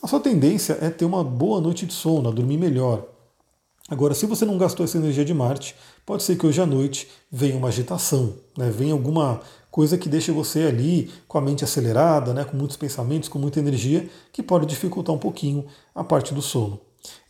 a 0.00 0.06
sua 0.06 0.20
tendência 0.20 0.78
é 0.80 0.88
ter 0.88 1.04
uma 1.04 1.24
boa 1.24 1.60
noite 1.60 1.86
de 1.86 1.92
sono, 1.92 2.28
a 2.28 2.32
dormir 2.32 2.56
melhor. 2.56 3.04
Agora, 3.88 4.14
se 4.14 4.26
você 4.26 4.44
não 4.44 4.56
gastou 4.56 4.84
essa 4.84 4.96
energia 4.96 5.24
de 5.24 5.34
Marte, 5.34 5.74
pode 6.06 6.22
ser 6.22 6.36
que 6.36 6.46
hoje 6.46 6.60
à 6.60 6.66
noite 6.66 7.08
venha 7.32 7.56
uma 7.56 7.68
agitação, 7.68 8.34
né? 8.56 8.70
venha 8.70 8.92
alguma 8.92 9.40
coisa 9.74 9.98
que 9.98 10.08
deixe 10.08 10.30
você 10.30 10.60
ali 10.60 11.10
com 11.26 11.36
a 11.36 11.40
mente 11.40 11.64
acelerada, 11.64 12.32
né? 12.32 12.44
com 12.44 12.56
muitos 12.56 12.76
pensamentos, 12.76 13.28
com 13.28 13.40
muita 13.40 13.58
energia, 13.58 14.08
que 14.32 14.40
pode 14.40 14.66
dificultar 14.66 15.12
um 15.12 15.18
pouquinho 15.18 15.66
a 15.92 16.04
parte 16.04 16.32
do 16.32 16.40
sono. 16.40 16.78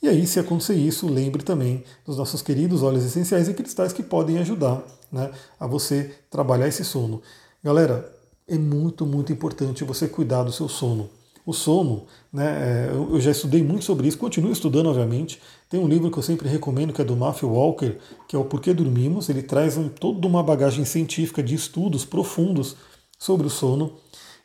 E 0.02 0.10
aí, 0.10 0.26
se 0.26 0.38
acontecer 0.38 0.74
isso, 0.74 1.08
lembre 1.08 1.42
também 1.42 1.82
dos 2.04 2.18
nossos 2.18 2.42
queridos 2.42 2.82
óleos 2.82 3.02
essenciais 3.02 3.48
e 3.48 3.54
cristais 3.54 3.94
que 3.94 4.02
podem 4.02 4.36
ajudar 4.40 4.84
né, 5.10 5.30
a 5.58 5.66
você 5.66 6.14
trabalhar 6.28 6.68
esse 6.68 6.84
sono. 6.84 7.22
Galera, 7.62 8.14
é 8.46 8.58
muito, 8.58 9.06
muito 9.06 9.32
importante 9.32 9.82
você 9.82 10.06
cuidar 10.06 10.42
do 10.42 10.52
seu 10.52 10.68
sono. 10.68 11.08
O 11.46 11.52
sono, 11.52 12.06
né, 12.32 12.88
é, 12.88 12.90
eu 12.90 13.20
já 13.20 13.30
estudei 13.30 13.62
muito 13.62 13.84
sobre 13.84 14.08
isso, 14.08 14.16
continuo 14.16 14.50
estudando, 14.50 14.86
obviamente. 14.86 15.40
Tem 15.68 15.78
um 15.78 15.86
livro 15.86 16.10
que 16.10 16.18
eu 16.18 16.22
sempre 16.22 16.48
recomendo, 16.48 16.92
que 16.92 17.02
é 17.02 17.04
do 17.04 17.14
Matthew 17.14 17.50
Walker, 17.50 17.98
que 18.26 18.34
é 18.34 18.38
O 18.38 18.44
Porquê 18.44 18.72
Dormimos. 18.72 19.28
Ele 19.28 19.42
traz 19.42 19.78
toda 20.00 20.26
uma 20.26 20.42
bagagem 20.42 20.84
científica 20.84 21.42
de 21.42 21.54
estudos 21.54 22.04
profundos 22.04 22.76
sobre 23.18 23.46
o 23.46 23.50
sono. 23.50 23.92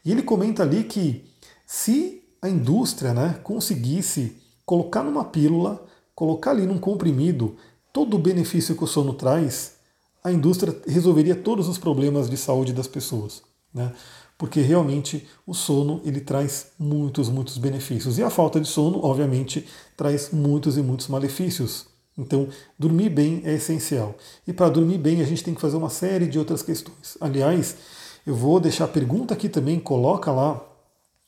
E 0.03 0.12
ele 0.12 0.23
comenta 0.23 0.63
ali 0.63 0.83
que 0.83 1.23
se 1.65 2.23
a 2.41 2.49
indústria 2.49 3.13
né, 3.13 3.39
conseguisse 3.43 4.38
colocar 4.65 5.03
numa 5.03 5.23
pílula, 5.23 5.85
colocar 6.13 6.51
ali 6.51 6.65
num 6.65 6.79
comprimido 6.79 7.55
todo 7.93 8.15
o 8.15 8.19
benefício 8.19 8.75
que 8.75 8.83
o 8.83 8.88
sono 8.88 9.13
traz, 9.13 9.75
a 10.23 10.31
indústria 10.31 10.75
resolveria 10.88 11.35
todos 11.35 11.67
os 11.67 11.77
problemas 11.77 12.29
de 12.29 12.38
saúde 12.38 12.73
das 12.73 12.88
pessoas. 12.88 13.41
Né? 13.73 13.91
Porque 14.39 14.62
realmente 14.62 15.28
o 15.45 15.54
sono 15.54 16.02
ele 16.06 16.21
traz 16.21 16.67
muitos, 16.80 17.28
muitos 17.28 17.58
benefícios. 17.58 18.17
E 18.17 18.23
a 18.23 18.30
falta 18.30 18.58
de 18.58 18.69
sono, 18.69 19.04
obviamente, 19.04 19.67
traz 19.97 20.32
muitos 20.32 20.78
e 20.78 20.82
muitos 20.82 21.10
malefícios. 21.10 21.88
Então, 22.17 22.47
dormir 22.78 23.10
bem 23.10 23.41
é 23.43 23.54
essencial. 23.56 24.15
E 24.47 24.54
para 24.54 24.69
dormir 24.69 24.97
bem, 24.97 25.19
a 25.21 25.25
gente 25.25 25.43
tem 25.43 25.54
que 25.54 25.60
fazer 25.60 25.75
uma 25.75 25.89
série 25.89 26.25
de 26.25 26.39
outras 26.39 26.62
questões. 26.62 27.17
Aliás, 27.19 27.75
eu 28.25 28.34
vou 28.34 28.62
deixar 28.62 28.86
a 28.86 28.88
pergunta 28.88 29.34
aqui 29.34 29.49
também, 29.49 29.78
coloca 29.78 30.32
lá. 30.32 30.65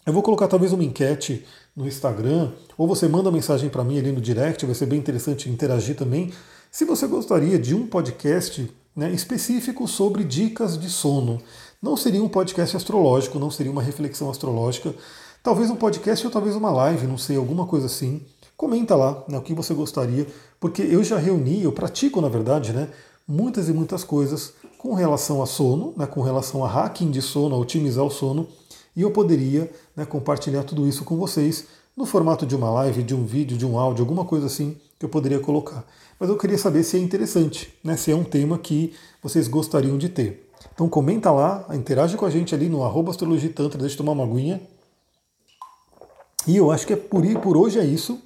Eu 0.05 0.13
vou 0.13 0.23
colocar 0.23 0.47
talvez 0.47 0.71
uma 0.71 0.83
enquete 0.83 1.45
no 1.75 1.85
Instagram, 1.85 2.51
ou 2.77 2.87
você 2.87 3.09
manda 3.09 3.29
mensagem 3.29 3.69
para 3.69 3.83
mim 3.83 3.99
ali 3.99 4.13
no 4.13 4.21
direct, 4.21 4.65
vai 4.65 4.73
ser 4.73 4.85
bem 4.85 4.99
interessante 4.99 5.49
interagir 5.49 5.97
também. 5.97 6.31
Se 6.71 6.85
você 6.85 7.07
gostaria 7.07 7.59
de 7.59 7.75
um 7.75 7.85
podcast 7.87 8.71
né, 8.95 9.11
específico 9.11 9.87
sobre 9.87 10.23
dicas 10.23 10.77
de 10.77 10.89
sono. 10.89 11.41
Não 11.81 11.97
seria 11.97 12.23
um 12.23 12.29
podcast 12.29 12.77
astrológico, 12.77 13.39
não 13.39 13.49
seria 13.49 13.71
uma 13.71 13.81
reflexão 13.81 14.29
astrológica. 14.29 14.93
Talvez 15.41 15.67
um 15.71 15.75
podcast 15.75 16.23
ou 16.23 16.31
talvez 16.31 16.55
uma 16.55 16.69
live, 16.69 17.07
não 17.07 17.17
sei, 17.17 17.37
alguma 17.37 17.65
coisa 17.65 17.87
assim. 17.87 18.21
Comenta 18.55 18.95
lá 18.95 19.23
né, 19.27 19.39
o 19.39 19.41
que 19.41 19.55
você 19.55 19.73
gostaria, 19.73 20.27
porque 20.59 20.83
eu 20.83 21.03
já 21.03 21.17
reuni, 21.17 21.63
eu 21.63 21.71
pratico 21.71 22.21
na 22.21 22.29
verdade, 22.29 22.71
né, 22.71 22.87
muitas 23.27 23.67
e 23.67 23.73
muitas 23.73 24.03
coisas 24.03 24.53
com 24.77 24.93
relação 24.93 25.41
a 25.41 25.47
sono, 25.47 25.95
né, 25.97 26.05
com 26.05 26.21
relação 26.21 26.63
a 26.63 26.67
hacking 26.67 27.09
de 27.09 27.19
sono, 27.19 27.55
a 27.55 27.57
otimizar 27.57 28.05
o 28.05 28.11
sono, 28.11 28.47
e 28.95 29.01
eu 29.01 29.09
poderia 29.09 29.71
né, 29.95 30.05
compartilhar 30.05 30.63
tudo 30.63 30.87
isso 30.87 31.03
com 31.03 31.17
vocês 31.17 31.65
no 31.97 32.05
formato 32.05 32.45
de 32.45 32.55
uma 32.55 32.69
live, 32.69 33.01
de 33.01 33.15
um 33.15 33.25
vídeo, 33.25 33.57
de 33.57 33.65
um 33.65 33.79
áudio, 33.79 34.03
alguma 34.03 34.23
coisa 34.23 34.45
assim 34.45 34.77
que 34.99 35.05
eu 35.05 35.09
poderia 35.09 35.39
colocar. 35.39 35.83
Mas 36.19 36.29
eu 36.29 36.37
queria 36.37 36.59
saber 36.59 36.83
se 36.83 36.95
é 36.95 36.99
interessante, 36.99 37.73
né, 37.83 37.97
se 37.97 38.11
é 38.11 38.15
um 38.15 38.23
tema 38.23 38.59
que 38.59 38.93
vocês 39.23 39.47
gostariam 39.47 39.97
de 39.97 40.09
ter. 40.09 40.50
Então 40.73 40.87
comenta 40.89 41.31
lá, 41.31 41.65
interage 41.73 42.17
com 42.17 42.25
a 42.25 42.29
gente 42.29 42.55
ali 42.55 42.69
no 42.69 42.83
arroba 42.83 43.11
astrologitantra, 43.11 43.79
deixa 43.79 43.95
eu 43.95 43.97
tomar 43.97 44.13
uma 44.13 44.23
aguinha. 44.23 44.61
E 46.47 46.57
eu 46.57 46.71
acho 46.71 46.87
que 46.87 46.93
é 46.93 46.95
por, 46.95 47.23
por 47.39 47.57
hoje 47.57 47.79
é 47.79 47.85
isso. 47.85 48.19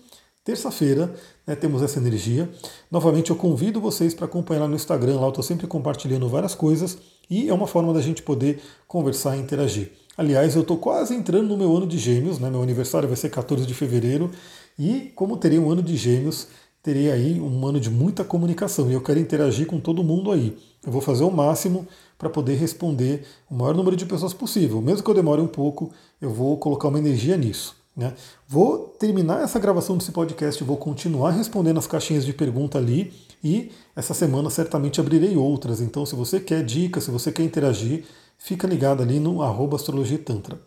Terça-feira 0.44 1.14
né, 1.46 1.56
temos 1.56 1.82
essa 1.82 2.00
energia. 2.00 2.50
Novamente 2.90 3.32
eu 3.32 3.36
convido 3.36 3.82
vocês 3.82 4.14
para 4.14 4.26
acompanhar 4.26 4.68
no 4.68 4.76
Instagram, 4.76 5.16
lá 5.16 5.24
eu 5.24 5.30
estou 5.30 5.44
sempre 5.44 5.68
compartilhando 5.68 6.30
várias 6.30 6.54
coisas 6.54 6.98
e 7.30 7.50
é 7.50 7.54
uma 7.54 7.68
forma 7.68 7.94
da 7.94 8.02
gente 8.02 8.22
poder 8.22 8.62
conversar 8.88 9.36
e 9.36 9.40
interagir. 9.40 9.92
Aliás, 10.18 10.56
eu 10.56 10.62
estou 10.62 10.78
quase 10.78 11.14
entrando 11.14 11.50
no 11.50 11.58
meu 11.58 11.76
ano 11.76 11.86
de 11.86 11.98
gêmeos, 11.98 12.40
né? 12.40 12.50
meu 12.50 12.62
aniversário 12.62 13.08
vai 13.08 13.18
ser 13.18 13.30
14 13.30 13.66
de 13.66 13.74
fevereiro, 13.74 14.32
e 14.78 15.12
como 15.16 15.36
terei 15.36 15.60
um 15.60 15.70
ano 15.70 15.82
de 15.82 15.98
gêmeos, 15.98 16.48
terei 16.86 17.12
aí 17.12 17.42
um 17.42 17.66
ano 17.66 17.80
de 17.80 17.90
muita 17.90 18.24
comunicação 18.24 18.92
e 18.92 18.94
eu 18.94 19.02
quero 19.02 19.20
interagir 19.20 19.66
com 19.66 19.80
todo 19.80 20.04
mundo 20.04 20.32
aí. 20.32 20.56
Eu 20.86 20.92
vou 20.92 21.02
fazer 21.02 21.24
o 21.24 21.32
máximo 21.32 21.88
para 22.16 22.30
poder 22.30 22.54
responder 22.58 23.26
o 23.50 23.56
maior 23.56 23.74
número 23.74 23.96
de 23.96 24.06
pessoas 24.06 24.36
possível. 24.36 24.80
Mesmo 24.84 25.04
que 25.04 25.10
eu 25.10 25.16
demore 25.16 25.42
um 25.42 25.48
pouco, 25.48 25.92
eu 26.22 26.30
vou 26.30 26.56
colocar 26.60 26.90
uma 26.90 27.00
energia 27.00 27.36
nisso. 27.36 27.76
Né? 27.98 28.14
Vou 28.48 28.78
terminar 29.00 29.42
essa 29.42 29.58
gravação 29.58 29.98
desse 29.98 30.12
podcast, 30.12 30.64
vou 30.64 30.78
continuar 30.78 31.32
respondendo 31.32 31.80
as 31.80 31.88
caixinhas 31.88 32.24
de 32.24 32.34
pergunta 32.34 32.78
ali 32.78 33.12
e 33.44 33.72
essa 33.96 34.14
semana 34.14 34.52
certamente 34.52 35.00
abrirei 35.00 35.36
outras. 35.36 35.82
Então, 35.82 36.06
se 36.06 36.16
você 36.16 36.40
quer 36.40 36.64
dicas, 36.64 37.06
se 37.06 37.10
você 37.10 37.32
quer 37.32 37.42
interagir, 37.42 38.06
fica 38.38 38.68
ligado 38.68 39.02
ali 39.02 39.20
no 39.20 39.42
arroba 39.42 39.76
astrologia 39.76 40.20
tantra. 40.20 40.62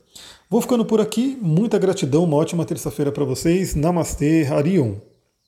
Vou 0.51 0.61
ficando 0.61 0.85
por 0.85 1.01
aqui, 1.01 1.39
muita 1.41 1.79
gratidão, 1.79 2.25
uma 2.25 2.39
ótima 2.39 2.65
terça-feira 2.65 3.13
para 3.13 3.25
vocês. 3.25 3.77
Namastê, 3.77 4.45
Harion. 4.51 4.97